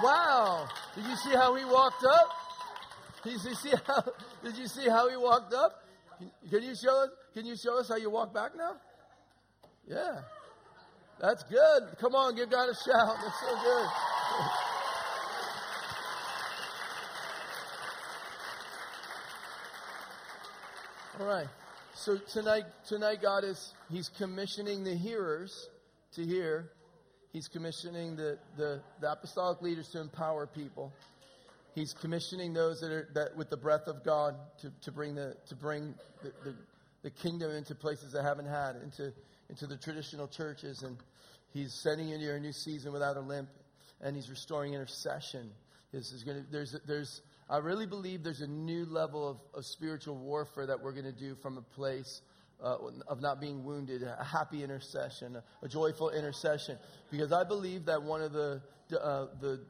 [0.02, 0.68] Wow.
[0.96, 2.28] Did you see how he walked up?
[3.22, 4.02] Did you see how,
[4.44, 5.85] did you see how he walked up?
[6.50, 8.76] Can you show us, can you show us how you walk back now?
[9.87, 10.20] Yeah.
[11.20, 11.83] That's good.
[12.00, 13.16] Come on, give God a shout.
[13.22, 13.87] That's so good.
[21.20, 21.48] All right.
[21.94, 25.68] So tonight, tonight God is He's commissioning the hearers
[26.14, 26.70] to hear.
[27.35, 30.90] He's commissioning the, the, the apostolic leaders to empower people.
[31.74, 35.37] He's commissioning those that are that with the breath of God to, to bring the
[35.50, 36.54] to bring the, the,
[37.02, 39.12] the kingdom into places that haven't had, into
[39.50, 40.96] into the traditional churches, and
[41.52, 43.48] He's sending you into a new season without a limp,
[44.00, 45.50] and He's restoring intercession.
[45.92, 49.66] This is going to there's there's I really believe there's a new level of, of
[49.66, 52.22] spiritual warfare that we're going to do from a place
[52.62, 52.76] uh,
[53.08, 56.78] of not being wounded, a happy intercession, a, a, joyful intercession.
[57.10, 59.60] Because I believe that one of the, uh, the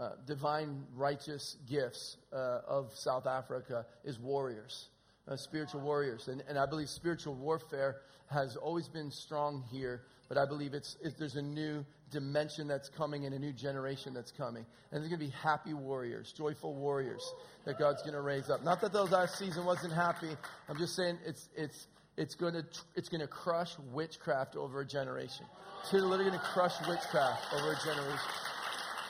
[0.00, 4.88] uh, divine righteous gifts uh, of South Africa is warriors,
[5.30, 6.28] uh, spiritual warriors.
[6.28, 10.96] And, and I believe spiritual warfare has always been strong here, but I believe it's,
[11.02, 14.64] it, there's a new dimension that's coming and a new generation that's coming.
[14.90, 17.22] And there's going to be happy warriors, joyful warriors
[17.64, 18.64] that God's going to raise up.
[18.64, 20.30] Not that those last season wasn't happy.
[20.68, 22.64] I'm just saying it's, it's, it's going to,
[22.96, 25.46] it's going to crush witchcraft over a generation.
[25.82, 28.18] It's literally going to crush witchcraft over a generation.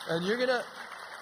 [0.09, 0.64] And you're going to,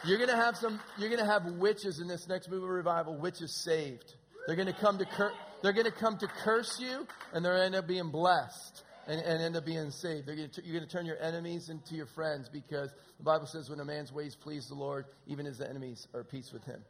[0.04, 2.68] you're going to have some, you're going to have witches in this next move of
[2.68, 4.14] revival, witches saved.
[4.48, 7.52] They're going to come to, cur- they're going to come to curse you and they're
[7.52, 10.26] going to end up being blessed and, and end up being saved.
[10.26, 13.68] Gonna t- you're going to turn your enemies into your friends because the Bible says
[13.68, 16.80] when a man's ways please the Lord, even his enemies are at peace with him.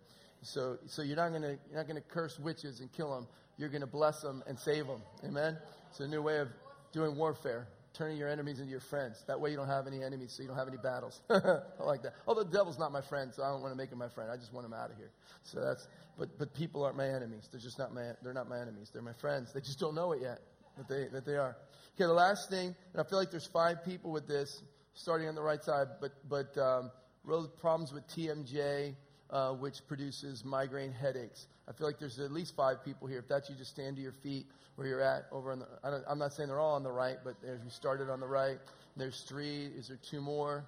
[0.42, 3.26] So, so you're not going to you're not going to curse witches and kill them.
[3.56, 5.02] You're going to bless them and save them.
[5.24, 5.58] Amen.
[5.90, 6.50] It's a new way of
[6.92, 7.66] doing warfare,
[7.98, 9.24] turning your enemies into your friends.
[9.26, 11.20] That way you don't have any enemies, so you don't have any battles.
[11.30, 12.14] I like that.
[12.26, 14.30] Although the devil's not my friend, so I don't want to make him my friend.
[14.30, 15.10] I just want him out of here.
[15.42, 15.88] So that's.
[16.16, 17.48] But but people aren't my enemies.
[17.50, 18.12] They're just not my.
[18.22, 18.90] They're not my enemies.
[18.92, 19.52] They're my friends.
[19.52, 20.40] They just don't know it yet
[20.78, 21.56] that they that they are.
[21.96, 24.62] Okay, the last thing, and I feel like there's five people with this,
[24.94, 26.90] starting on the right side, but but um,
[27.24, 28.94] real problems with TMJ,
[29.30, 31.46] uh, which produces migraine headaches.
[31.68, 33.18] I feel like there's at least five people here.
[33.18, 35.26] If that's you, just stand to your feet where you're at.
[35.30, 37.70] Over on the, I am not saying they're all on the right, but there's we
[37.70, 38.58] started on the right.
[38.96, 39.66] There's three.
[39.66, 40.64] Is there two more?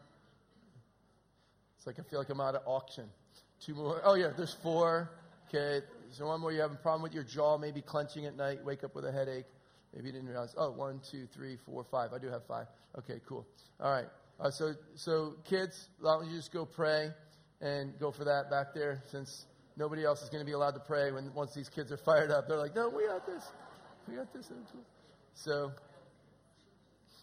[1.78, 3.04] It's like I feel like I'm out of auction.
[3.64, 4.02] Two more.
[4.04, 5.10] Oh yeah, there's four.
[5.48, 5.84] Okay.
[6.16, 8.84] There one more you have a problem with your jaw, maybe clenching at night, wake
[8.84, 9.46] up with a headache?
[9.94, 10.54] Maybe you didn't realize.
[10.56, 12.12] Oh, one, two, three, four, five.
[12.12, 12.66] I do have five.
[12.98, 13.46] Okay, cool.
[13.80, 14.06] All right.
[14.40, 17.10] Uh, so, so kids, why don't you just go pray
[17.60, 19.46] and go for that back there since
[19.76, 22.30] nobody else is going to be allowed to pray when once these kids are fired
[22.30, 22.48] up.
[22.48, 23.44] They're like, no, we got this.
[24.08, 24.50] We got this.
[25.34, 25.72] So,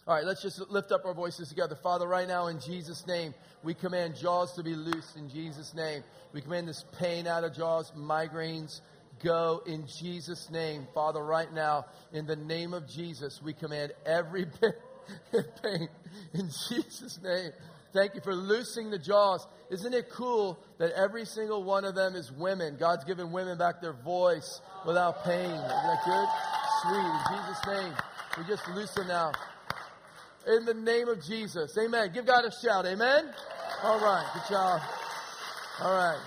[0.06, 1.76] all right, let's just lift up our voices together.
[1.76, 6.02] Father, right now in Jesus' name, we command jaws to be loosed in Jesus' name.
[6.32, 8.80] We command this pain out of jaws, migraines,
[9.22, 10.86] go in Jesus' name.
[10.94, 14.80] Father, right now, in the name of Jesus, we command every bit
[15.32, 15.88] of pain
[16.34, 17.52] in Jesus' name.
[17.92, 19.46] Thank you for loosing the jaws.
[19.70, 22.76] Isn't it cool that every single one of them is women?
[22.78, 25.50] God's given women back their voice without pain.
[25.50, 26.28] Isn't that good?
[26.82, 26.98] Sweet.
[26.98, 27.94] In Jesus' name,
[28.36, 29.32] we just loose them now.
[30.46, 31.76] In the name of Jesus.
[31.76, 32.10] Amen.
[32.12, 32.86] Give God a shout.
[32.86, 33.30] Amen.
[33.82, 34.26] All right.
[34.34, 34.80] Good job.
[35.80, 36.20] All right.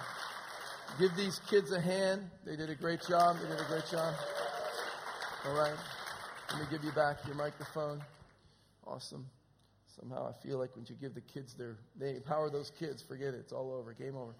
[0.99, 2.29] Give these kids a hand.
[2.45, 3.37] They did a great job.
[3.41, 4.13] They did a great job.
[5.45, 5.75] All right.
[6.51, 8.03] Let me give you back your microphone.
[8.85, 9.25] Awesome.
[9.99, 13.33] Somehow I feel like when you give the kids their, they empower those kids, forget
[13.33, 13.41] it.
[13.41, 13.93] It's all over.
[13.93, 14.33] Game over.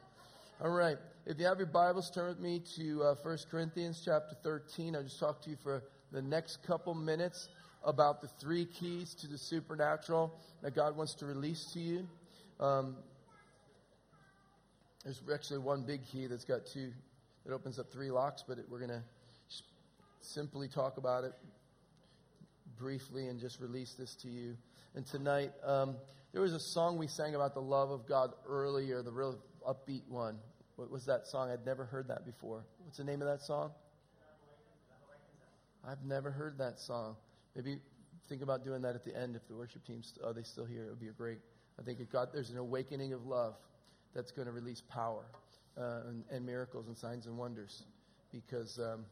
[0.63, 0.97] All right.
[1.25, 4.95] If you have your Bibles, turn with me to uh, 1 Corinthians chapter 13.
[4.95, 7.49] I'll just talk to you for the next couple minutes
[7.83, 12.07] about the three keys to the supernatural that God wants to release to you.
[12.59, 12.95] Um,
[15.03, 16.91] there's actually one big key that's got two,
[17.45, 19.03] that opens up three locks, but it, we're going to
[20.21, 21.33] simply talk about it
[22.77, 24.55] briefly and just release this to you.
[24.95, 25.95] And tonight, um,
[26.33, 30.07] there was a song we sang about the love of God earlier, the real upbeat
[30.07, 30.37] one.
[30.75, 31.49] What was that song?
[31.49, 32.63] I'd never heard that before.
[32.83, 33.71] What's the name of that song?
[35.87, 37.15] I've never heard that song.
[37.55, 37.77] Maybe
[38.29, 40.85] think about doing that at the end if the worship team's are they still here?
[40.85, 41.39] It would be a great
[41.81, 43.55] I think it got, there's an awakening of love
[44.13, 45.23] that's going to release power
[45.77, 47.83] uh, and, and miracles and signs and wonders.
[48.31, 49.05] Because, um,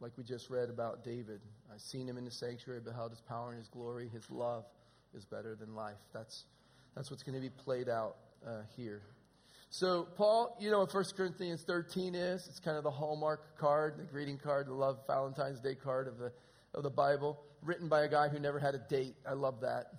[0.00, 1.40] like we just read about David,
[1.72, 4.08] I've seen him in the sanctuary, beheld his power and his glory.
[4.08, 4.64] His love
[5.14, 5.98] is better than life.
[6.12, 6.44] That's,
[6.94, 9.02] that's what's going to be played out uh, here.
[9.70, 12.46] So, Paul, you know what 1 Corinthians 13 is?
[12.48, 16.18] It's kind of the hallmark card, the greeting card, the love Valentine's Day card of
[16.18, 16.32] the,
[16.74, 19.14] of the Bible, written by a guy who never had a date.
[19.28, 19.92] I love that.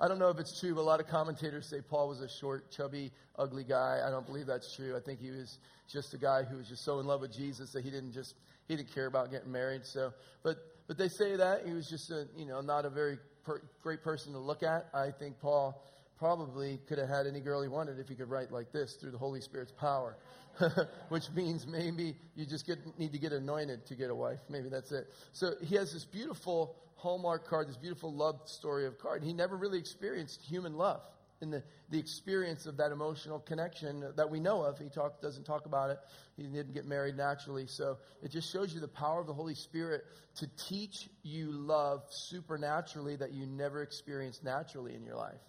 [0.00, 2.28] I don't know if it's true, but a lot of commentators say Paul was a
[2.28, 4.00] short, chubby, ugly guy.
[4.06, 4.96] I don't believe that's true.
[4.96, 5.58] I think he was
[5.92, 8.34] just a guy who was just so in love with Jesus that he didn't just
[8.68, 9.84] he didn't care about getting married.
[9.84, 10.12] So,
[10.44, 13.60] but but they say that he was just a you know not a very per,
[13.82, 14.88] great person to look at.
[14.94, 15.82] I think Paul
[16.18, 19.12] probably could have had any girl he wanted if he could write like this through
[19.12, 20.16] the Holy Spirit's power.
[21.08, 24.40] Which means maybe you just get, need to get anointed to get a wife.
[24.48, 25.06] Maybe that's it.
[25.32, 29.22] So he has this beautiful Hallmark card, this beautiful love story of card.
[29.22, 31.00] He never really experienced human love
[31.40, 34.78] in the, the experience of that emotional connection that we know of.
[34.78, 35.98] He talk, doesn't talk about it.
[36.36, 37.66] He didn't get married naturally.
[37.68, 40.02] So it just shows you the power of the Holy Spirit
[40.36, 45.40] to teach you love supernaturally that you never experienced naturally in your life.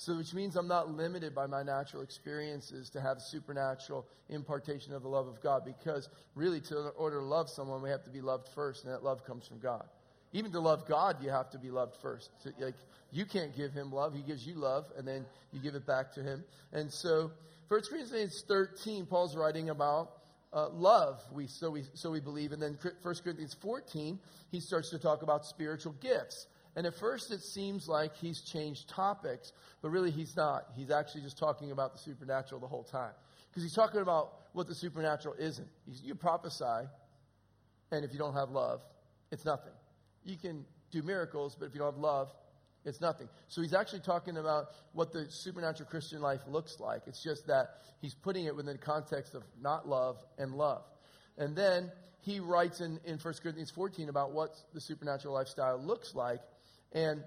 [0.00, 5.02] So, which means I'm not limited by my natural experiences to have supernatural impartation of
[5.02, 5.64] the love of God.
[5.64, 9.02] Because really, to, order to love someone, we have to be loved first, and that
[9.02, 9.84] love comes from God.
[10.32, 12.30] Even to love God, you have to be loved first.
[12.60, 12.76] Like
[13.10, 16.12] you can't give Him love; He gives you love, and then you give it back
[16.12, 16.44] to Him.
[16.72, 17.32] And so,
[17.66, 20.12] 1 Corinthians 13, Paul's writing about
[20.52, 21.20] uh, love.
[21.32, 24.20] We so we so we believe, and then 1 Corinthians 14,
[24.52, 26.46] he starts to talk about spiritual gifts.
[26.76, 29.52] And at first, it seems like he's changed topics,
[29.82, 30.64] but really he's not.
[30.76, 33.12] He's actually just talking about the supernatural the whole time.
[33.50, 35.68] Because he's talking about what the supernatural isn't.
[35.86, 36.86] You prophesy,
[37.90, 38.80] and if you don't have love,
[39.30, 39.72] it's nothing.
[40.24, 42.32] You can do miracles, but if you don't have love,
[42.84, 43.28] it's nothing.
[43.48, 47.02] So he's actually talking about what the supernatural Christian life looks like.
[47.06, 50.84] It's just that he's putting it within the context of not love and love.
[51.36, 51.90] And then
[52.20, 56.40] he writes in, in 1 Corinthians 14 about what the supernatural lifestyle looks like.
[56.92, 57.22] And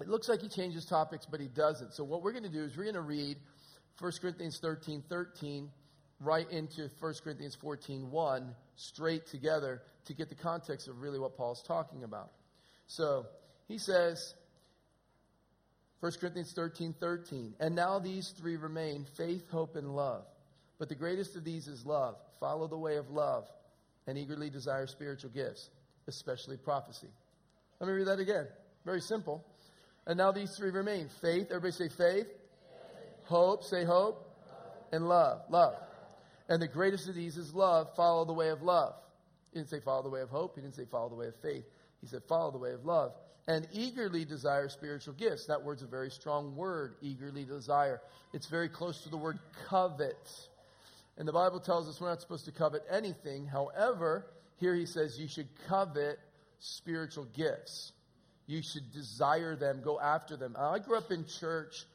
[0.00, 1.94] it looks like he changes topics, but he doesn't.
[1.94, 3.36] So what we're going to do is we're going to read
[4.00, 5.70] 1 Corinthians 13, 13
[6.20, 11.36] right into 1 Corinthians 14, 1 straight together to get the context of really what
[11.36, 12.32] Paul's talking about.
[12.86, 13.26] So
[13.68, 14.34] he says,
[16.00, 20.24] 1 Corinthians 13, 13, and now these three remain faith, hope, and love.
[20.78, 22.16] But the greatest of these is love.
[22.40, 23.48] Follow the way of love
[24.06, 25.70] and eagerly desire spiritual gifts,
[26.08, 27.08] especially prophecy.
[27.80, 28.46] Let me read that again.
[28.84, 29.44] Very simple.
[30.06, 31.46] And now these three remain faith.
[31.50, 32.26] Everybody say faith.
[32.26, 32.28] faith.
[33.24, 33.64] Hope.
[33.64, 34.30] Say hope.
[34.92, 35.42] And love.
[35.48, 35.74] Love.
[36.48, 37.94] And the greatest of these is love.
[37.96, 38.94] Follow the way of love.
[39.52, 40.56] He didn't say follow the way of hope.
[40.56, 41.64] He didn't say follow the way of faith.
[42.00, 43.12] He said follow the way of love.
[43.46, 45.46] And eagerly desire spiritual gifts.
[45.46, 48.00] That word's a very strong word, eagerly desire.
[48.32, 50.30] It's very close to the word covet.
[51.16, 53.46] And the Bible tells us we're not supposed to covet anything.
[53.46, 54.26] However,
[54.56, 56.18] here he says you should covet
[56.58, 57.92] spiritual gifts.
[58.46, 60.54] You should desire them, go after them.
[60.58, 61.86] I grew up in church,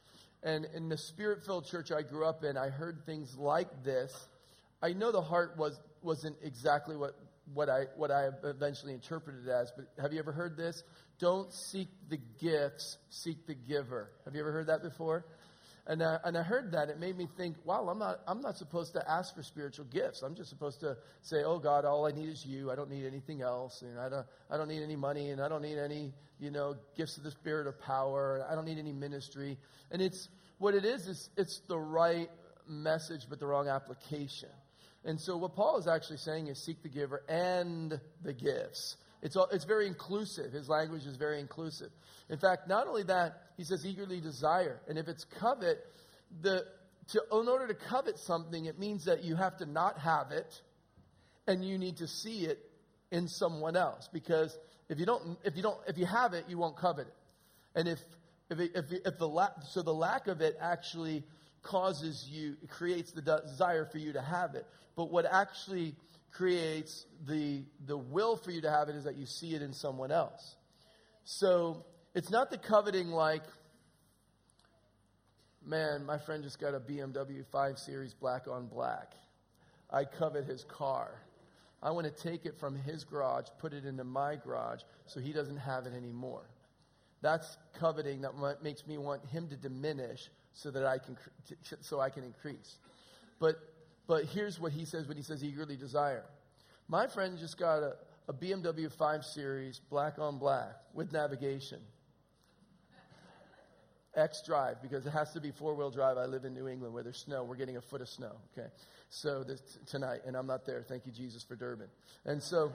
[0.44, 4.28] and in the spirit filled church I grew up in, I heard things like this.
[4.82, 7.16] I know the heart was, wasn't exactly what,
[7.54, 10.84] what, I, what I eventually interpreted it as, but have you ever heard this?
[11.20, 14.10] Don't seek the gifts, seek the giver.
[14.26, 15.26] Have you ever heard that before?
[15.90, 16.90] And I, and I heard that.
[16.90, 20.22] It made me think, wow, I'm not, I'm not supposed to ask for spiritual gifts.
[20.22, 22.70] I'm just supposed to say, oh, God, all I need is you.
[22.70, 23.82] I don't need anything else.
[23.82, 25.32] And I don't, I don't need any money.
[25.32, 28.46] And I don't need any, you know, gifts of the spirit of power.
[28.48, 29.58] I don't need any ministry.
[29.90, 30.30] And it's,
[30.60, 32.30] what it is, is it's the right
[32.68, 34.50] message, but the wrong application.
[35.04, 38.96] And so what Paul is actually saying is seek the giver and the gifts.
[39.22, 40.52] It's, it's very inclusive.
[40.54, 41.90] His language is very inclusive.
[42.30, 44.80] In fact, not only that, he says eagerly desire.
[44.88, 45.80] And if it's covet,
[46.42, 46.64] the,
[47.10, 50.62] to, in order to covet something, it means that you have to not have it
[51.48, 52.60] and you need to see it
[53.12, 54.08] in someone else.
[54.14, 54.58] Because
[54.88, 57.14] if you don't, if you don't, if you have it, you won't covet it.
[57.76, 58.00] And if,
[58.50, 61.24] if, it, if, if the lack, so the lack of it actually
[61.62, 64.66] causes you, creates the desire for you to have it.
[64.96, 65.96] But what actually
[66.32, 69.74] creates the, the will for you to have it is that you see it in
[69.74, 70.56] someone else.
[71.24, 73.44] So it's not the coveting like,
[75.66, 79.14] man, my friend just got a BMW 5 Series black on black.
[79.92, 81.12] I covet his car.
[81.82, 85.32] I want to take it from his garage, put it into my garage, so he
[85.32, 86.44] doesn't have it anymore.
[87.22, 91.18] That's coveting that makes me want him to diminish so that I can
[91.82, 92.78] so I can increase.
[93.40, 93.56] But
[94.10, 96.26] but here's what he says when he says eagerly desire.
[96.88, 97.94] My friend just got a,
[98.28, 101.78] a BMW 5 Series, black on black, with navigation.
[104.16, 106.18] X drive because it has to be four wheel drive.
[106.18, 107.44] I live in New England where there's snow.
[107.44, 108.32] We're getting a foot of snow.
[108.58, 108.68] Okay,
[109.12, 110.82] so this, tonight, and I'm not there.
[110.82, 111.88] Thank you, Jesus, for Durban.
[112.26, 112.74] And so,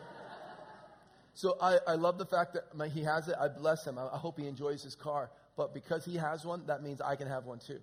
[1.35, 3.35] so I, I love the fact that my, he has it.
[3.41, 3.99] I bless him.
[3.99, 5.32] I, I hope he enjoys his car.
[5.57, 7.80] But because he has one, that means I can have one too.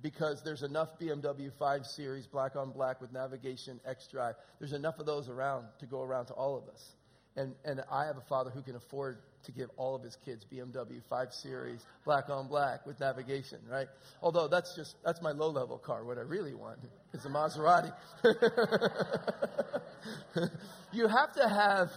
[0.00, 4.34] Because there's enough BMW 5 Series black on black with navigation X drive.
[4.58, 6.94] There's enough of those around to go around to all of us.
[7.36, 10.46] And, and I have a father who can afford to give all of his kids
[10.52, 13.88] BMW 5 Series, black on black with navigation, right?
[14.22, 16.04] Although that's just, that's my low level car.
[16.04, 16.78] What I really want
[17.12, 17.92] is a Maserati.
[20.92, 21.90] you have to have,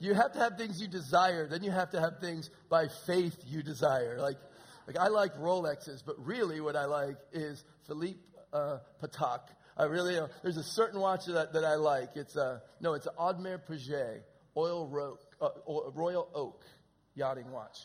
[0.00, 1.46] you have to have things you desire.
[1.46, 4.18] Then you have to have things by faith you desire.
[4.20, 4.36] Like,
[4.86, 8.20] like I like Rolexes, but really what I like is Philippe
[8.52, 9.40] uh, Patek.
[9.76, 12.10] I really, uh, there's a certain watch that, that I like.
[12.14, 14.20] It's a, no, it's an Audemars Piguet
[14.56, 15.48] oil ro- uh,
[15.94, 16.62] Royal Oak
[17.14, 17.78] yachting watch.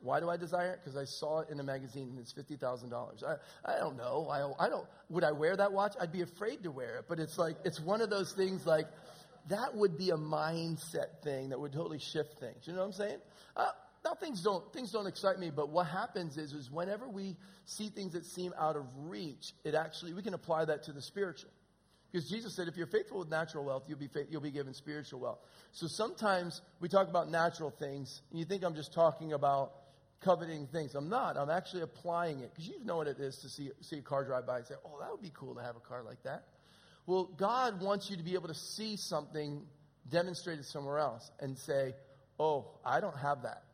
[0.00, 0.80] Why do I desire it?
[0.84, 3.24] Because I saw it in a magazine and it's fifty thousand dollars.
[3.26, 4.28] I I don't know.
[4.30, 4.86] I I don't.
[5.08, 5.94] Would I wear that watch?
[5.98, 7.04] I'd be afraid to wear it.
[7.08, 8.86] But it's like it's one of those things like
[9.48, 12.66] that would be a mindset thing that would totally shift things.
[12.66, 13.18] You know what I'm saying?
[13.56, 13.68] Uh,
[14.04, 17.88] now things don't things don't excite me, but what happens is is whenever we see
[17.88, 21.50] things that seem out of reach, it actually we can apply that to the spiritual.
[22.14, 25.18] Because Jesus said, if you're faithful with natural wealth, you'll be, you'll be given spiritual
[25.18, 25.40] wealth.
[25.72, 29.72] So sometimes we talk about natural things, and you think I'm just talking about
[30.20, 30.94] coveting things.
[30.94, 31.36] I'm not.
[31.36, 32.52] I'm actually applying it.
[32.54, 34.74] Because you know what it is to see, see a car drive by and say,
[34.84, 36.44] oh, that would be cool to have a car like that.
[37.04, 39.62] Well, God wants you to be able to see something
[40.08, 41.94] demonstrated somewhere else and say,
[42.38, 43.64] oh, I don't have that.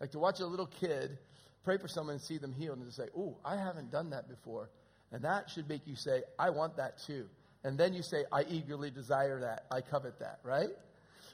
[0.00, 1.18] Like to watch a little kid
[1.64, 4.28] pray for someone and see them healed and to say, oh, I haven't done that
[4.28, 4.70] before.
[5.12, 7.26] And that should make you say, I want that too.
[7.64, 9.66] And then you say, I eagerly desire that.
[9.70, 10.70] I covet that, right?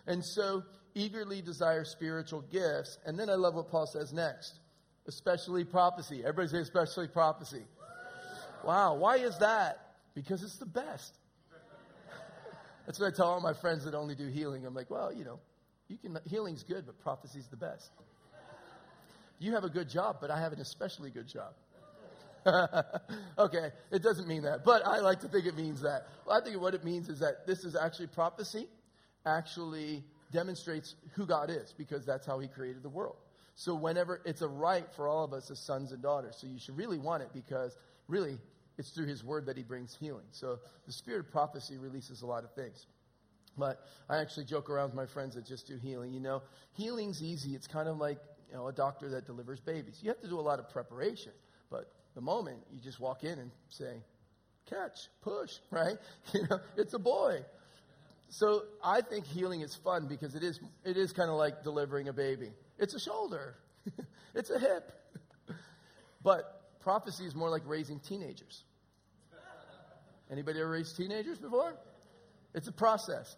[0.07, 0.63] And so,
[0.95, 2.99] eagerly desire spiritual gifts.
[3.07, 4.59] And then I love what Paul says next,
[5.07, 6.23] especially prophecy.
[6.25, 7.63] Everybody say, especially prophecy.
[8.65, 9.95] Wow, why is that?
[10.15, 11.15] Because it's the best.
[12.87, 14.65] That's what I tell all my friends that only do healing.
[14.65, 15.39] I'm like, well, you know,
[15.89, 17.91] you can healing's good, but prophecy's the best.
[19.39, 21.53] You have a good job, but I have an especially good job.
[23.39, 26.07] okay, it doesn't mean that, but I like to think it means that.
[26.25, 28.69] Well, I think what it means is that this is actually prophecy,
[29.25, 33.17] actually demonstrates who God is, because that's how He created the world.
[33.57, 36.59] So, whenever it's a right for all of us as sons and daughters, so you
[36.59, 37.77] should really want it because
[38.07, 38.39] really
[38.79, 40.27] it's through His word that He brings healing.
[40.31, 42.87] So, the spirit of prophecy releases a lot of things.
[43.59, 46.13] But I actually joke around with my friends that just do healing.
[46.13, 46.43] You know,
[46.75, 47.55] healing's easy.
[47.55, 48.19] It's kind of like
[48.49, 50.01] you know a doctor that delivers babies.
[50.03, 51.33] You have to do a lot of preparation,
[51.71, 54.03] but the moment you just walk in and say,
[54.69, 55.97] catch, push, right?
[56.33, 57.41] You know, it's a boy.
[58.29, 62.09] So I think healing is fun because it is, it is kind of like delivering
[62.09, 62.51] a baby.
[62.79, 63.55] It's a shoulder.
[64.35, 64.93] it's a hip.
[66.23, 68.65] But prophecy is more like raising teenagers.
[70.29, 71.77] Anybody ever raised teenagers before?
[72.53, 73.37] It's a process.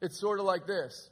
[0.00, 1.10] it's sort of like this.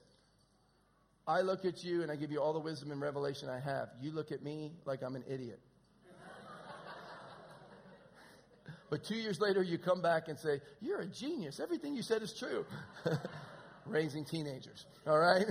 [1.27, 3.89] I look at you and I give you all the wisdom and revelation I have.
[4.01, 5.61] You look at me like I'm an idiot.
[8.91, 11.59] But two years later, you come back and say, You're a genius.
[11.59, 12.65] Everything you said is true.
[13.87, 15.47] Raising teenagers, all right?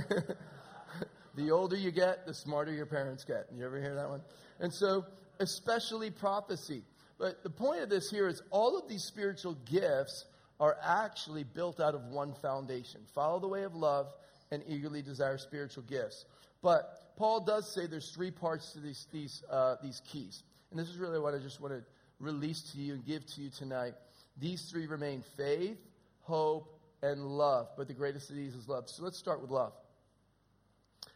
[1.35, 3.47] the older you get, the smarter your parents get.
[3.53, 4.21] You ever hear that one?
[4.59, 5.05] And so,
[5.39, 6.83] especially prophecy.
[7.19, 10.25] But the point of this here is all of these spiritual gifts
[10.59, 14.13] are actually built out of one foundation follow the way of love
[14.53, 16.25] and eagerly desire spiritual gifts.
[16.61, 20.43] But Paul does say there's three parts to these, these, uh, these keys.
[20.71, 21.83] And this is really what I just want to
[22.19, 23.93] release to you and give to you tonight.
[24.39, 25.77] These three remain faith,
[26.21, 27.67] hope, and love.
[27.77, 28.89] But the greatest of these is love.
[28.89, 29.73] So let's start with love.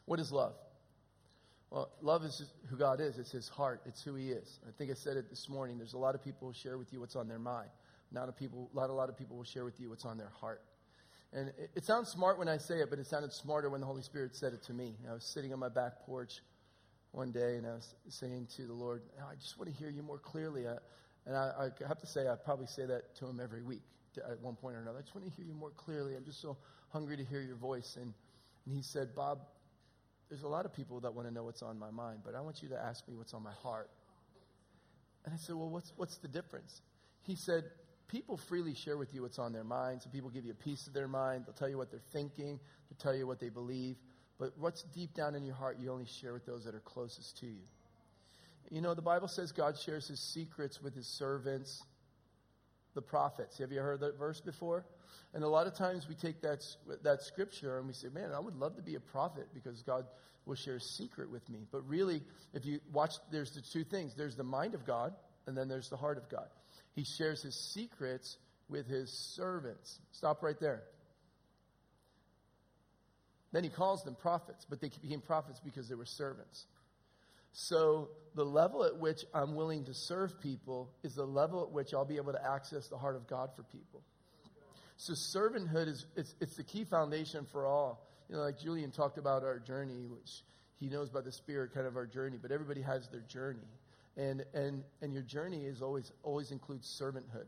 [0.05, 0.53] What is love?
[1.69, 3.17] Well, love is who God is.
[3.17, 3.81] It's His heart.
[3.85, 4.59] It's who He is.
[4.67, 5.77] I think I said it this morning.
[5.77, 7.69] There's a lot of people who share with you what's on their mind.
[8.11, 10.31] Not a people, not a lot of people will share with you what's on their
[10.39, 10.61] heart.
[11.33, 13.87] And it, it sounds smart when I say it, but it sounded smarter when the
[13.87, 14.95] Holy Spirit said it to me.
[15.09, 16.41] I was sitting on my back porch
[17.11, 20.03] one day and I was saying to the Lord, I just want to hear you
[20.03, 20.67] more clearly.
[20.67, 20.77] I,
[21.25, 23.81] and I, I, have to say, I probably say that to him every week
[24.17, 24.99] at one point or another.
[24.99, 26.15] I just want to hear you more clearly.
[26.15, 26.57] I'm just so
[26.89, 27.97] hungry to hear your voice.
[27.97, 28.13] And,
[28.65, 29.39] and he said, Bob,
[30.29, 32.41] there's a lot of people that want to know what's on my mind, but I
[32.41, 33.89] want you to ask me what's on my heart.
[35.25, 36.81] And I said, Well, what's, what's the difference?
[37.23, 37.65] He said,
[38.07, 40.01] People freely share with you what's on their mind.
[40.01, 41.45] Some people give you a piece of their mind.
[41.45, 43.97] They'll tell you what they're thinking, they'll tell you what they believe.
[44.39, 47.39] But what's deep down in your heart, you only share with those that are closest
[47.39, 47.63] to you.
[48.69, 51.83] You know, the Bible says God shares his secrets with his servants,
[52.93, 53.57] the prophets.
[53.57, 54.85] Have you heard that verse before?
[55.33, 56.65] And a lot of times we take that,
[57.03, 60.05] that scripture and we say, man, I would love to be a prophet because God
[60.45, 61.65] will share a secret with me.
[61.71, 62.21] But really,
[62.53, 65.13] if you watch, there's the two things there's the mind of God,
[65.45, 66.47] and then there's the heart of God.
[66.97, 68.37] He shares his secrets
[68.69, 69.99] with his servants.
[70.11, 70.81] Stop right there.
[73.51, 76.65] Then he calls them prophets, but they became prophets because they were servants.
[77.53, 81.93] So the level at which I'm willing to serve people is the level at which
[81.93, 84.01] I'll be able to access the heart of God for people.
[84.97, 88.07] So servanthood is it's, it's the key foundation for all.
[88.27, 90.41] You know, like Julian talked about our journey, which
[90.79, 93.67] he knows by the Spirit kind of our journey, but everybody has their journey.
[94.17, 97.45] And, and, and your journey is always, always includes servanthood.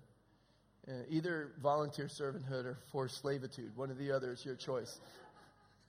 [0.88, 3.76] Uh, either volunteer servanthood or forced slavitude.
[3.76, 5.00] One or the other is your choice.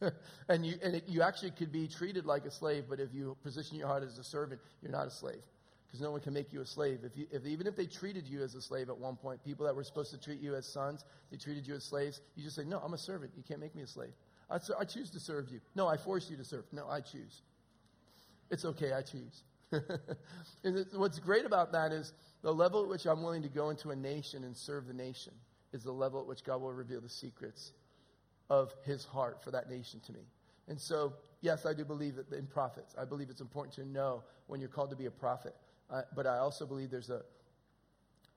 [0.48, 3.36] and you, and it, you actually could be treated like a slave, but if you
[3.42, 5.42] position your heart as a servant, you're not a slave.
[5.86, 7.00] Because no one can make you a slave.
[7.02, 9.66] If you, if, even if they treated you as a slave at one point, people
[9.66, 12.56] that were supposed to treat you as sons, they treated you as slaves, you just
[12.56, 13.32] say, No, I'm a servant.
[13.36, 14.12] You can't make me a slave.
[14.48, 15.60] I, I choose to serve you.
[15.74, 16.64] No, I force you to serve.
[16.72, 17.42] No, I choose.
[18.50, 19.42] It's okay, I choose.
[20.94, 22.12] what's great about that is
[22.42, 25.32] the level at which I'm willing to go into a nation and serve the nation
[25.72, 27.72] is the level at which God will reveal the secrets
[28.48, 30.20] of his heart for that nation to me.
[30.68, 32.94] And so, yes, I do believe that in prophets.
[32.98, 35.54] I believe it's important to know when you're called to be a prophet.
[35.88, 37.22] Uh, but I also believe there's a,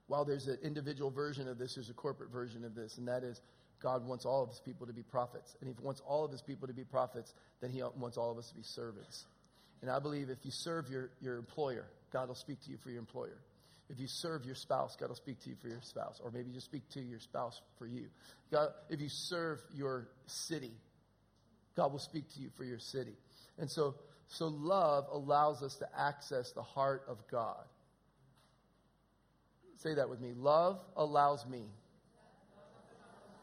[0.08, 3.24] while there's an individual version of this, there's a corporate version of this, and that
[3.24, 3.42] is
[3.82, 5.56] God wants all of his people to be prophets.
[5.62, 8.32] And if he wants all of his people to be prophets, then he wants all
[8.32, 9.26] of us to be servants.
[9.84, 12.90] And I believe if you serve your, your employer, God will speak to you for
[12.90, 13.38] your employer.
[13.90, 16.22] If you serve your spouse, God will speak to you for your spouse.
[16.24, 18.06] Or maybe just speak to your spouse for you.
[18.50, 20.72] God, if you serve your city,
[21.76, 23.18] God will speak to you for your city.
[23.60, 23.96] And so,
[24.30, 27.66] so love allows us to access the heart of God.
[29.80, 30.32] Say that with me.
[30.34, 31.66] Love allows me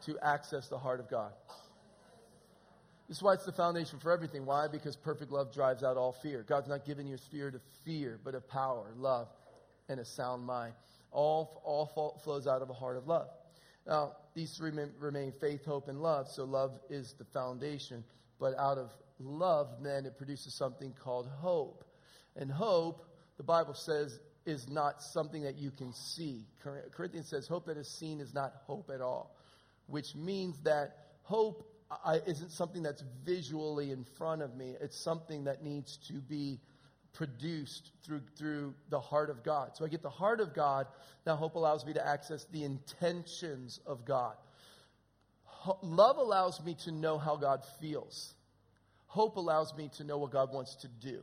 [0.07, 1.33] to access the heart of God.
[3.11, 4.45] This is why it's the foundation for everything.
[4.45, 4.69] Why?
[4.69, 6.45] Because perfect love drives out all fear.
[6.47, 9.27] God's not giving you a spirit of fear, but of power, love,
[9.89, 10.73] and a sound mind.
[11.11, 13.27] All, all flows out of a heart of love.
[13.85, 16.29] Now, these three remain faith, hope, and love.
[16.29, 18.05] So love is the foundation.
[18.39, 21.83] But out of love, then, it produces something called hope.
[22.37, 23.05] And hope,
[23.35, 26.45] the Bible says, is not something that you can see.
[26.93, 29.35] Corinthians says, hope that is seen is not hope at all,
[29.87, 31.67] which means that hope
[32.25, 34.75] isn't something that's visually in front of me.
[34.81, 36.59] It's something that needs to be
[37.13, 39.71] produced through, through the heart of God.
[39.75, 40.87] So I get the heart of God.
[41.25, 44.35] Now, hope allows me to access the intentions of God.
[45.81, 48.33] Love allows me to know how God feels.
[49.07, 51.21] Hope allows me to know what God wants to do,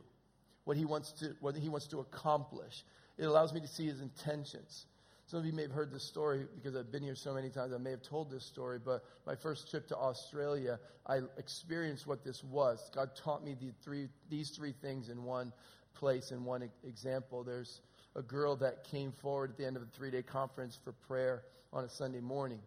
[0.63, 2.85] what He wants to, what He wants to accomplish.
[3.17, 4.85] It allows me to see His intentions.
[5.29, 7.71] Some of you may have heard this story because I've been here so many times.
[7.71, 12.23] I may have told this story, but my first trip to Australia, I experienced what
[12.23, 12.89] this was.
[12.95, 15.53] God taught me the three, these three things in one
[15.93, 17.43] place, in one example.
[17.43, 17.81] There's
[18.15, 21.43] a girl that came forward at the end of a three day conference for prayer
[21.71, 22.61] on a Sunday morning.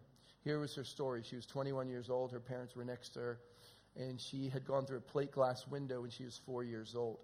[0.45, 1.21] Here was her story.
[1.29, 2.31] She was 21 years old.
[2.31, 3.39] Her parents were next to her,
[3.97, 7.19] and she had gone through a plate glass window when she was four years old.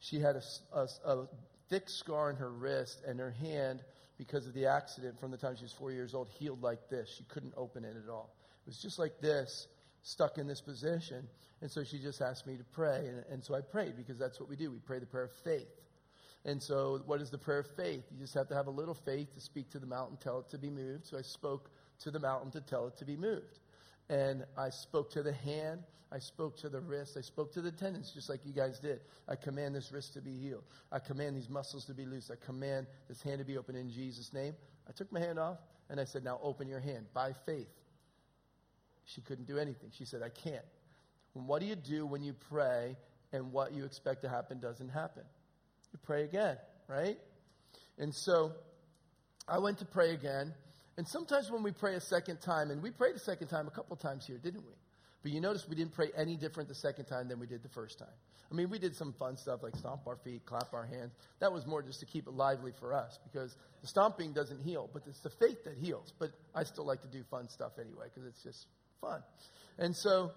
[0.00, 0.42] She had a,
[0.74, 1.28] a, a
[1.70, 3.82] thick scar on her wrist, and her hand
[4.18, 7.14] because of the accident from the time she was four years old healed like this.
[7.16, 8.34] She couldn't open it at all.
[8.66, 9.68] It was just like this,
[10.02, 11.26] stuck in this position.
[11.62, 13.06] And so she just asked me to pray.
[13.08, 14.70] And, and so I prayed because that's what we do.
[14.70, 15.68] We pray the prayer of faith.
[16.44, 18.04] And so, what is the prayer of faith?
[18.12, 20.48] You just have to have a little faith to speak to the mountain, tell it
[20.50, 21.04] to be moved.
[21.04, 23.58] So I spoke to the mountain to tell it to be moved.
[24.08, 25.82] And I spoke to the hand,
[26.12, 29.00] I spoke to the wrist, I spoke to the tendons, just like you guys did.
[29.28, 30.64] I command this wrist to be healed.
[30.92, 32.30] I command these muscles to be loose.
[32.30, 34.54] I command this hand to be open in Jesus' name.
[34.88, 35.58] I took my hand off
[35.90, 37.68] and I said, Now open your hand by faith.
[39.04, 39.90] She couldn't do anything.
[39.92, 40.64] She said, I can't.
[41.34, 42.96] And what do you do when you pray
[43.32, 45.22] and what you expect to happen doesn't happen?
[45.92, 46.56] You pray again,
[46.88, 47.18] right?
[47.98, 48.52] And so
[49.48, 50.54] I went to pray again.
[50.96, 53.70] And sometimes when we pray a second time, and we prayed a second time a
[53.70, 54.72] couple times here, didn't we?
[55.22, 57.68] But you notice we didn't pray any different the second time than we did the
[57.68, 58.14] first time.
[58.50, 61.12] I mean, we did some fun stuff like stomp our feet, clap our hands.
[61.40, 64.88] That was more just to keep it lively for us because the stomping doesn't heal,
[64.92, 66.12] but it's the faith that heals.
[66.18, 68.66] But I still like to do fun stuff anyway because it's just
[69.00, 69.20] fun.
[69.78, 70.30] And so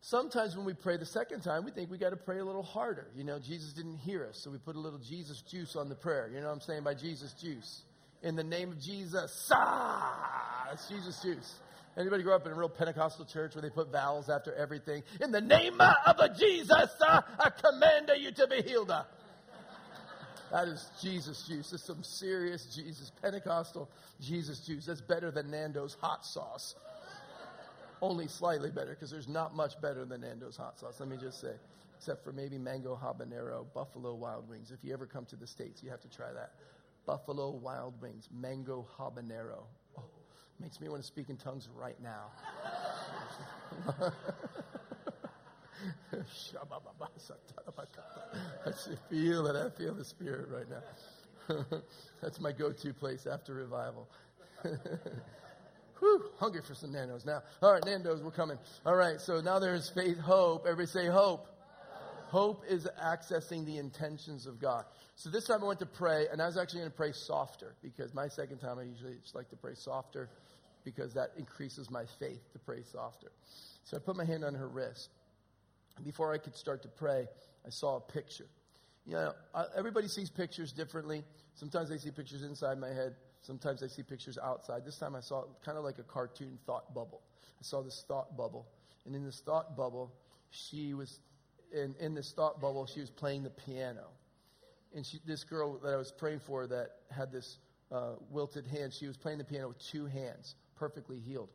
[0.00, 2.64] sometimes when we pray the second time, we think we got to pray a little
[2.64, 3.06] harder.
[3.14, 5.94] You know, Jesus didn't hear us, so we put a little Jesus juice on the
[5.94, 6.28] prayer.
[6.34, 7.82] You know what I'm saying by Jesus juice?
[8.22, 9.50] In the name of Jesus.
[9.52, 11.54] Ah, that's Jesus juice.
[11.96, 15.02] Anybody grow up in a real Pentecostal church where they put vowels after everything?
[15.20, 18.92] In the name of a Jesus, uh, I command you to be healed.
[20.52, 21.70] That is Jesus juice.
[21.70, 23.90] That's some serious Jesus, Pentecostal
[24.20, 24.86] Jesus juice.
[24.86, 26.74] That's better than Nando's hot sauce.
[28.00, 31.40] Only slightly better because there's not much better than Nando's hot sauce, let me just
[31.40, 31.52] say.
[31.96, 34.70] Except for maybe mango habanero, buffalo wild wings.
[34.70, 36.52] If you ever come to the States, you have to try that.
[37.08, 39.64] Buffalo wild wings, mango habanero.
[39.96, 40.04] Oh,
[40.60, 42.26] makes me want to speak in tongues right now.
[48.66, 48.72] I
[49.08, 49.56] feel it.
[49.56, 50.82] I feel the Spirit right now.
[52.20, 54.06] That's my go to place after revival.
[56.00, 57.42] Whew, hungry for some Nando's now.
[57.62, 58.58] All right, Nando's, we're coming.
[58.84, 60.66] All right, so now there's faith, hope.
[60.66, 61.48] Everybody say hope.
[62.28, 64.84] Hope is accessing the intentions of God.
[65.16, 67.74] So this time I went to pray, and I was actually going to pray softer
[67.82, 70.28] because my second time I usually just like to pray softer
[70.84, 73.32] because that increases my faith to pray softer.
[73.84, 75.08] So I put my hand on her wrist.
[76.04, 77.26] Before I could start to pray,
[77.66, 78.46] I saw a picture.
[79.06, 79.32] You know,
[79.74, 81.24] everybody sees pictures differently.
[81.54, 83.14] Sometimes they see pictures inside my head.
[83.40, 84.84] Sometimes I see pictures outside.
[84.84, 87.22] This time I saw kind of like a cartoon thought bubble.
[87.58, 88.66] I saw this thought bubble.
[89.06, 90.12] And in this thought bubble,
[90.50, 91.20] she was,
[91.72, 94.06] in, in this thought bubble, she was playing the piano.
[94.94, 97.58] And she, this girl that I was praying for that had this
[97.92, 101.50] uh, wilted hand, she was playing the piano with two hands, perfectly healed.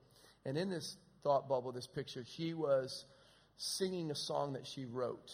[0.46, 3.06] And in this thought bubble, this picture, she was
[3.58, 5.32] singing a song that she wrote.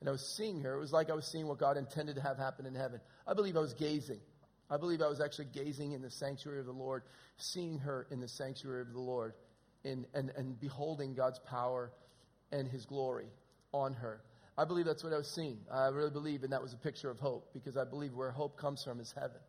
[0.00, 0.74] And I was seeing her.
[0.74, 3.00] It was like I was seeing what God intended to have happen in heaven.
[3.26, 4.20] I believe I was gazing.
[4.70, 7.02] I believe I was actually gazing in the sanctuary of the Lord,
[7.38, 9.32] seeing her in the sanctuary of the Lord,
[9.82, 11.90] in, and, and beholding God's power
[12.52, 13.28] and his glory
[13.72, 14.22] on her.
[14.56, 15.58] I believe that's what I was seeing.
[15.72, 18.58] I really believe, and that was a picture of hope, because I believe where hope
[18.58, 19.40] comes from is heaven.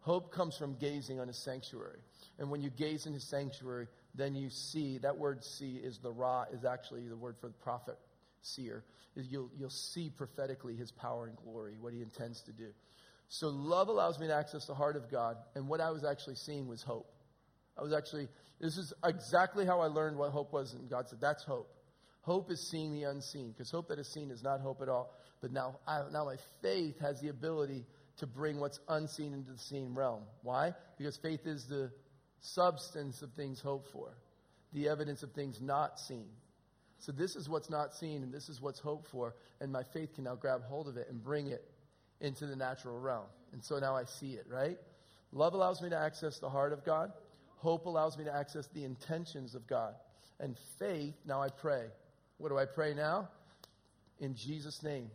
[0.00, 2.00] Hope comes from gazing on his sanctuary.
[2.38, 6.10] And when you gaze in his sanctuary, then you see that word see is the
[6.10, 7.98] ra is actually the word for the prophet
[8.42, 8.84] seer
[9.14, 12.68] you'll you'll see prophetically his power and glory what he intends to do
[13.28, 16.34] so love allows me to access the heart of god and what i was actually
[16.34, 17.10] seeing was hope
[17.78, 18.28] i was actually
[18.60, 21.73] this is exactly how i learned what hope was and god said that's hope
[22.24, 25.14] hope is seeing the unseen because hope that is seen is not hope at all
[25.40, 27.86] but now I, now my faith has the ability
[28.18, 31.90] to bring what's unseen into the seen realm why because faith is the
[32.44, 34.12] substance of things hoped for,
[34.72, 36.28] the evidence of things not seen.
[36.98, 40.14] So this is what's not seen and this is what's hoped for, and my faith
[40.14, 41.64] can now grab hold of it and bring it
[42.20, 43.26] into the natural realm.
[43.52, 44.78] And so now I see it, right?
[45.32, 47.12] Love allows me to access the heart of God.
[47.56, 49.94] Hope allows me to access the intentions of God.
[50.38, 51.86] And faith, now I pray.
[52.38, 53.28] What do I pray now?
[54.20, 55.10] In Jesus' name,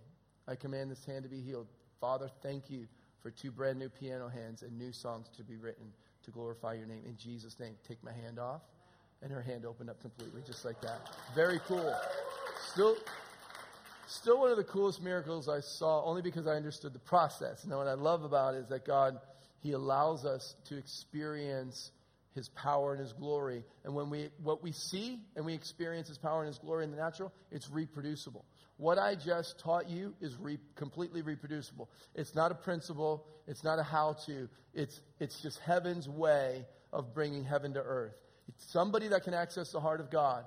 [0.48, 1.68] I command this hand to be healed.
[2.00, 2.88] Father, thank you
[3.22, 5.92] for two brand new piano hands and new songs to be written
[6.24, 7.02] to glorify your name.
[7.06, 8.62] In Jesus' name, take my hand off.
[9.22, 11.10] And her hand opened up completely, just like that.
[11.36, 11.94] Very cool.
[12.72, 12.96] Still,
[14.08, 17.66] still one of the coolest miracles I saw, only because I understood the process.
[17.66, 19.20] And what I love about it is that God,
[19.62, 21.92] He allows us to experience
[22.40, 23.66] His power and His glory.
[23.84, 26.92] And when we, what we see and we experience His power and His glory in
[26.92, 28.46] the natural, it's reproducible.
[28.78, 31.90] What I just taught you is re- completely reproducible.
[32.16, 33.26] It's not a principle.
[33.46, 34.48] It's not a how to.
[34.74, 38.16] It's, it's just heaven's way of bringing heaven to earth.
[38.48, 40.46] It's somebody that can access the heart of God,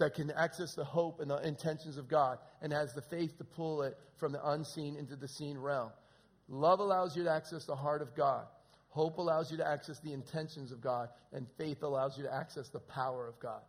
[0.00, 3.44] that can access the hope and the intentions of God, and has the faith to
[3.44, 5.90] pull it from the unseen into the seen realm.
[6.48, 8.46] Love allows you to access the heart of God.
[8.90, 12.68] Hope allows you to access the intentions of God, and faith allows you to access
[12.68, 13.62] the power of God.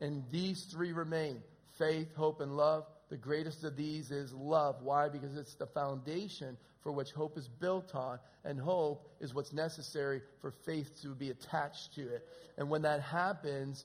[0.00, 1.42] And these three remain
[1.78, 2.84] faith, hope, and love.
[3.10, 4.76] The greatest of these is love.
[4.82, 5.08] Why?
[5.08, 10.22] Because it's the foundation for which hope is built on, and hope is what's necessary
[10.40, 12.26] for faith to be attached to it.
[12.56, 13.84] And when that happens,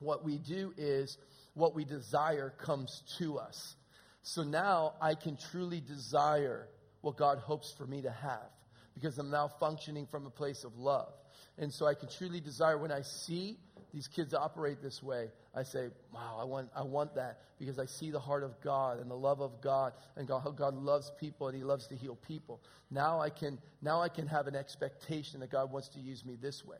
[0.00, 1.16] what we do is
[1.54, 3.76] what we desire comes to us.
[4.22, 6.68] So now I can truly desire
[7.02, 8.50] what God hopes for me to have
[8.94, 11.12] because I'm now functioning from a place of love.
[11.58, 13.58] And so I can truly desire when I see
[13.92, 17.84] these kids operate this way, I say, wow, I want, I want that because I
[17.84, 21.12] see the heart of God and the love of God and God, how God loves
[21.20, 22.62] people and He loves to heal people.
[22.90, 26.36] Now I can, now I can have an expectation that God wants to use me
[26.40, 26.78] this way.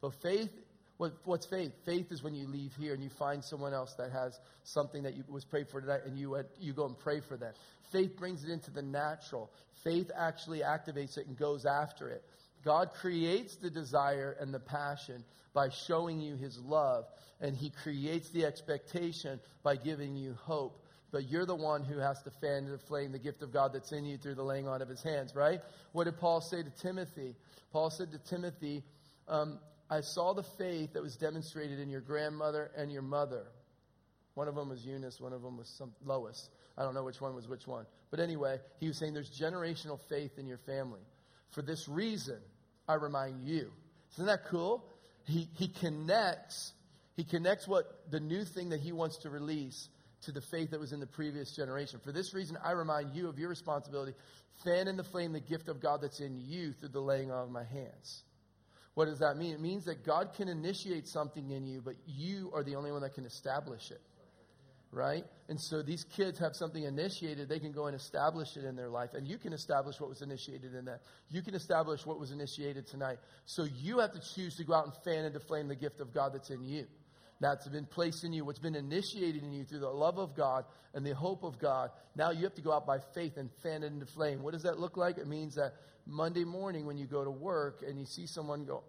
[0.00, 0.50] But faith,
[0.96, 1.72] what, what's faith?
[1.84, 5.14] Faith is when you leave here and you find someone else that has something that
[5.14, 7.52] you was prayed for tonight and you, you go and pray for them.
[7.90, 9.50] Faith brings it into the natural.
[9.82, 12.24] Faith actually activates it and goes after it.
[12.64, 17.04] God creates the desire and the passion by showing you his love,
[17.40, 20.80] and he creates the expectation by giving you hope.
[21.12, 23.92] But you're the one who has to fan the flame, the gift of God that's
[23.92, 25.60] in you through the laying on of his hands, right?
[25.92, 27.36] What did Paul say to Timothy?
[27.70, 28.82] Paul said to Timothy,
[29.28, 29.60] um,
[29.94, 33.46] I saw the faith that was demonstrated in your grandmother and your mother.
[34.34, 36.50] One of them was Eunice, one of them was some, Lois.
[36.76, 37.86] I don't know which one was which one.
[38.10, 41.02] But anyway, he was saying there's generational faith in your family.
[41.50, 42.38] For this reason,
[42.88, 43.70] I remind you.
[44.14, 44.84] Isn't that cool?
[45.26, 46.72] He, he connects
[47.16, 49.88] he connects what the new thing that he wants to release
[50.22, 52.00] to the faith that was in the previous generation.
[52.02, 54.14] For this reason, I remind you of your responsibility.
[54.64, 57.44] Fan in the flame the gift of God that's in you through the laying on
[57.44, 58.24] of my hands.
[58.94, 59.52] What does that mean?
[59.52, 63.02] It means that God can initiate something in you, but you are the only one
[63.02, 64.00] that can establish it.
[64.92, 65.24] Right?
[65.48, 68.88] And so these kids have something initiated, they can go and establish it in their
[68.88, 69.10] life.
[69.14, 71.00] And you can establish what was initiated in that.
[71.30, 73.18] You can establish what was initiated tonight.
[73.44, 76.14] So you have to choose to go out and fan into flame the gift of
[76.14, 76.86] God that's in you
[77.40, 80.64] that's been placed in you, what's been initiated in you through the love of God
[80.94, 81.90] and the hope of God.
[82.16, 84.42] Now you have to go out by faith and fan it into flame.
[84.42, 85.18] What does that look like?
[85.18, 85.74] It means that
[86.06, 88.82] Monday morning when you go to work and you see someone go,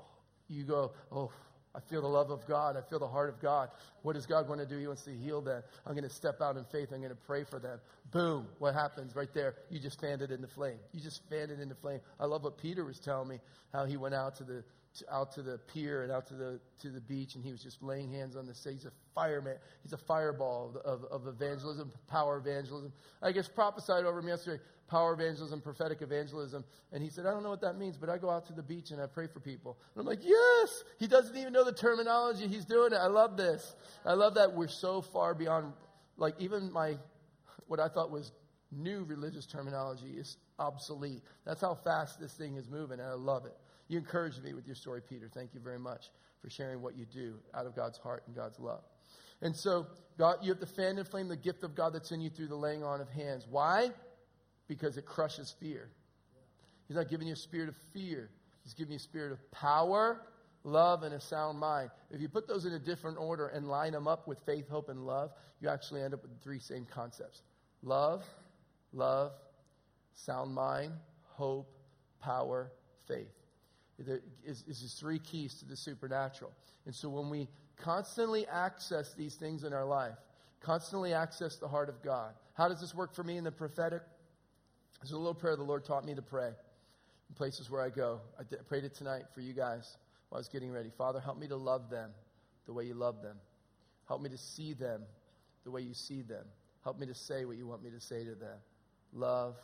[0.47, 1.31] you go, oh,
[1.75, 2.77] I feel the love of God.
[2.77, 3.69] I feel the heart of God.
[4.01, 4.77] What does God want to do?
[4.77, 5.61] He wants to heal them.
[5.85, 6.89] I'm going to step out in faith.
[6.93, 7.79] I'm going to pray for them.
[8.11, 8.47] Boom.
[8.59, 9.55] What happens right there?
[9.69, 10.77] You just fanned it into flame.
[10.93, 11.99] You just fanned it into flame.
[12.19, 13.39] I love what Peter was telling me,
[13.73, 14.63] how he went out to the
[15.11, 17.81] out to the pier and out to the to the beach, and he was just
[17.81, 18.73] laying hands on the sea.
[18.73, 19.57] He's a fireman.
[19.83, 22.91] He's a fireball of, of, of evangelism, power evangelism.
[23.21, 26.63] I guess prophesied over him yesterday, power evangelism, prophetic evangelism.
[26.91, 28.63] And he said, I don't know what that means, but I go out to the
[28.63, 29.77] beach and I pray for people.
[29.93, 30.83] And I'm like, yes.
[30.99, 32.47] He doesn't even know the terminology.
[32.47, 32.97] He's doing it.
[32.97, 33.75] I love this.
[34.05, 35.73] I love that we're so far beyond,
[36.17, 36.97] like even my,
[37.67, 38.31] what I thought was
[38.71, 41.21] new religious terminology is obsolete.
[41.45, 43.55] That's how fast this thing is moving, and I love it.
[43.87, 45.29] You encouraged me with your story, Peter.
[45.33, 46.09] Thank you very much
[46.41, 48.81] for sharing what you do out of God's heart and God's love.
[49.41, 52.21] And so, God, you have to fan and flame the gift of God that's in
[52.21, 53.45] you through the laying on of hands.
[53.49, 53.91] Why?
[54.67, 55.89] Because it crushes fear.
[56.87, 58.29] He's not giving you a spirit of fear.
[58.63, 60.21] He's giving you a spirit of power,
[60.63, 61.91] love, and a sound mind.
[62.09, 64.89] If you put those in a different order and line them up with faith, hope,
[64.89, 65.31] and love,
[65.61, 67.43] you actually end up with the three same concepts
[67.83, 68.23] love,
[68.93, 69.33] love,
[70.15, 70.93] sound mind,
[71.35, 71.69] hope,
[72.19, 72.71] power,
[73.07, 73.44] faith
[73.99, 76.51] is, is these three keys to the supernatural.
[76.85, 80.17] And so when we constantly access these things in our life,
[80.61, 84.01] constantly access the heart of God, how does this work for me in the prophetic?
[85.01, 88.21] There's a little prayer the Lord taught me to pray in places where I go.
[88.39, 89.97] I prayed it tonight for you guys
[90.29, 90.89] while I was getting ready.
[90.97, 92.11] Father, help me to love them
[92.65, 93.37] the way you love them.
[94.07, 95.03] Help me to see them
[95.63, 96.45] the way you see them.
[96.83, 98.57] Help me to say what you want me to say to them.
[99.13, 99.55] Love,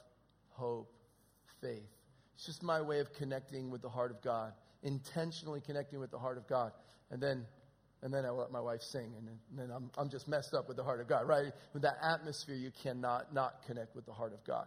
[0.50, 0.92] hope,
[1.62, 2.01] faith.
[2.36, 4.54] It's just my way of connecting with the heart of God,
[4.84, 6.72] intentionally connecting with the heart of God.
[7.10, 7.46] And then
[8.04, 10.54] and then I let my wife sing, and then, and then I'm, I'm just messed
[10.56, 11.52] up with the heart of God, right?
[11.74, 14.66] With that atmosphere, you cannot not connect with the heart of God.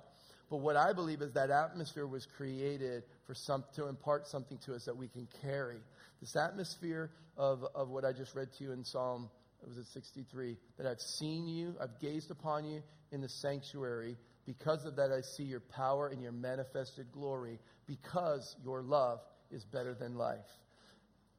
[0.50, 4.74] But what I believe is that atmosphere was created for some, to impart something to
[4.74, 5.78] us that we can carry.
[6.20, 9.30] This atmosphere of, of what I just read to you in Psalm,
[9.62, 14.16] it was at 63, that I've seen you, I've gazed upon you in the sanctuary,
[14.46, 19.20] because of that, I see your power and your manifested glory because your love
[19.50, 20.46] is better than life.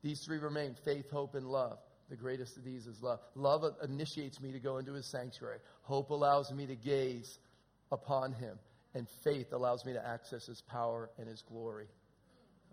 [0.01, 1.79] These three remain faith, hope, and love.
[2.09, 3.19] The greatest of these is love.
[3.33, 5.57] Love initiates me to go into his sanctuary.
[5.81, 7.39] Hope allows me to gaze
[7.91, 8.59] upon him.
[8.93, 11.87] And faith allows me to access his power and his glory.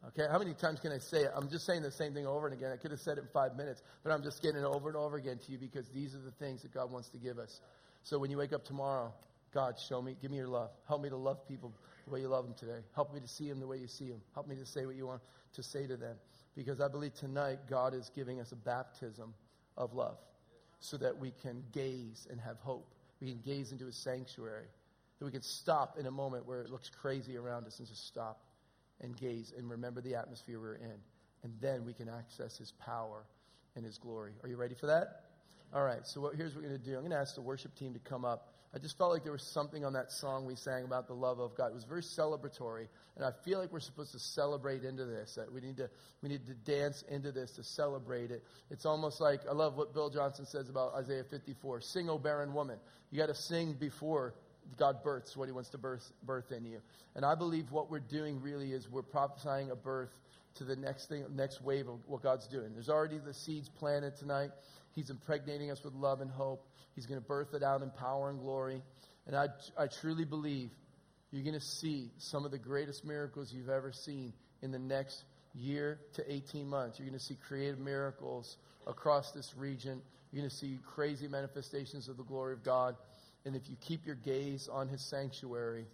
[0.09, 1.31] Okay, how many times can I say it?
[1.35, 2.73] I'm just saying the same thing over and again.
[2.73, 4.97] I could have said it in five minutes, but I'm just getting it over and
[4.97, 7.61] over again to you because these are the things that God wants to give us.
[8.03, 9.13] So when you wake up tomorrow,
[9.53, 10.71] God, show me, give me your love.
[10.89, 11.73] Help me to love people
[12.07, 12.81] the way you love them today.
[12.95, 14.21] Help me to see them the way you see them.
[14.35, 15.21] Help me to say what you want
[15.55, 16.17] to say to them.
[16.57, 19.35] Because I believe tonight God is giving us a baptism
[19.77, 20.17] of love
[20.81, 22.95] so that we can gaze and have hope.
[23.21, 24.67] We can gaze into his sanctuary.
[25.19, 28.07] That we can stop in a moment where it looks crazy around us and just
[28.07, 28.43] stop
[29.01, 30.99] and gaze and remember the atmosphere we're in.
[31.45, 33.25] And then we can access his power
[33.77, 34.33] and his glory.
[34.43, 35.25] Are you ready for that?
[35.75, 36.95] All right, so what, here's what we're going to do.
[36.95, 38.52] I'm going to ask the worship team to come up.
[38.75, 41.41] I just felt like there was something on that song we sang about the love
[41.41, 41.67] of God.
[41.67, 45.35] It was very celebratory, and I feel like we're supposed to celebrate into this.
[45.35, 45.91] That we need to
[46.23, 48.43] we need to dance into this to celebrate it.
[48.71, 51.83] It's almost like I love what Bill Johnson says about Isaiah 54.
[51.83, 52.79] Sing, O barren woman.
[53.11, 54.35] You got to sing before
[54.79, 56.81] God births what He wants to birth birth in you.
[57.15, 60.19] And I believe what we're doing really is we're prophesying a birth
[60.57, 62.73] to the next thing, next wave of what God's doing.
[62.73, 64.51] There's already the seeds planted tonight.
[64.95, 66.67] He's impregnating us with love and hope.
[66.95, 68.83] He's going to birth it out in power and glory.
[69.27, 69.49] And I,
[69.79, 70.71] I truly believe
[71.31, 75.25] you're going to see some of the greatest miracles you've ever seen in the next
[75.55, 76.99] year to 18 months.
[76.99, 80.03] You're going to see creative miracles across this region.
[80.31, 82.97] You're going to see crazy manifestations of the glory of God.
[83.45, 85.87] And if you keep your gaze on His sanctuary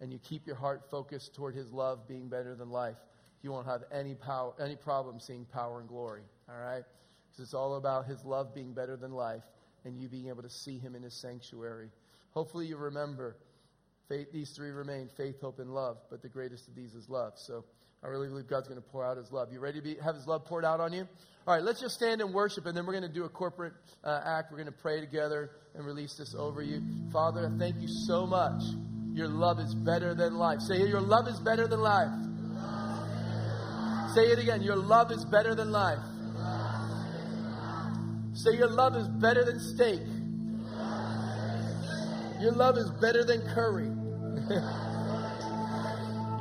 [0.00, 2.96] and you keep your heart focused toward His love being better than life,
[3.44, 6.22] you won't have any power, any problem seeing power and glory.
[6.48, 6.82] All right?
[7.30, 9.44] Because it's all about His love being better than life
[9.84, 11.90] and you being able to see him in his sanctuary.
[12.32, 13.36] Hopefully, you remember
[14.08, 17.34] faith, these three remain faith, hope, and love, but the greatest of these is love.
[17.36, 17.64] So
[18.02, 19.52] I really believe God's going to pour out his love.
[19.52, 21.06] You ready to be, have his love poured out on you?
[21.46, 23.74] All right, let's just stand and worship, and then we're going to do a corporate
[24.02, 24.50] uh, act.
[24.50, 26.82] We're going to pray together and release this over you.
[27.12, 28.62] Father, thank you so much.
[29.12, 30.60] Your love is better than life.
[30.60, 32.08] Say, Your love is better than life.
[34.14, 34.62] Say it again.
[34.62, 35.98] Your love is better than life.
[38.32, 40.00] Say, Your love is better than steak.
[42.40, 43.90] Your love is better than curry.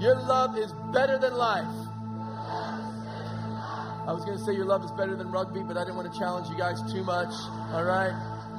[0.04, 1.64] Your love is better than life.
[4.06, 6.12] I was going to say your love is better than rugby, but I didn't want
[6.12, 7.32] to challenge you guys too much.
[7.72, 8.12] All right?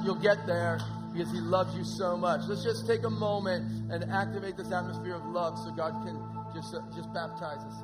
[0.03, 0.79] You'll get there
[1.13, 2.41] because He loves you so much.
[2.47, 6.17] Let's just take a moment and activate this atmosphere of love so God can
[6.55, 7.83] just, uh, just baptize us?